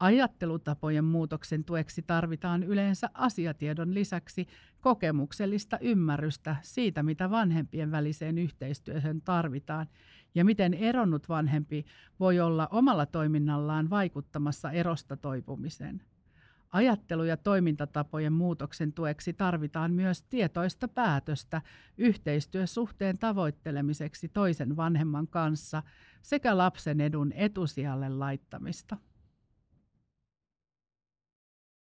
Ajattelutapojen 0.00 1.04
muutoksen 1.04 1.64
tueksi 1.64 2.02
tarvitaan 2.02 2.62
yleensä 2.62 3.10
asiatiedon 3.14 3.94
lisäksi 3.94 4.46
kokemuksellista 4.80 5.78
ymmärrystä 5.78 6.56
siitä, 6.62 7.02
mitä 7.02 7.30
vanhempien 7.30 7.90
väliseen 7.90 8.38
yhteistyöhön 8.38 9.20
tarvitaan 9.22 9.86
ja 10.34 10.44
miten 10.44 10.74
eronnut 10.74 11.28
vanhempi 11.28 11.84
voi 12.20 12.40
olla 12.40 12.68
omalla 12.70 13.06
toiminnallaan 13.06 13.90
vaikuttamassa 13.90 14.70
erosta 14.70 15.16
toipumiseen. 15.16 16.02
Ajattelu- 16.72 17.24
ja 17.24 17.36
toimintatapojen 17.36 18.32
muutoksen 18.32 18.92
tueksi 18.92 19.32
tarvitaan 19.32 19.92
myös 19.92 20.22
tietoista 20.22 20.88
päätöstä 20.88 21.62
yhteistyösuhteen 21.98 23.18
tavoittelemiseksi 23.18 24.28
toisen 24.28 24.76
vanhemman 24.76 25.28
kanssa 25.28 25.82
sekä 26.22 26.58
lapsen 26.58 27.00
edun 27.00 27.32
etusijalle 27.32 28.08
laittamista. 28.08 28.96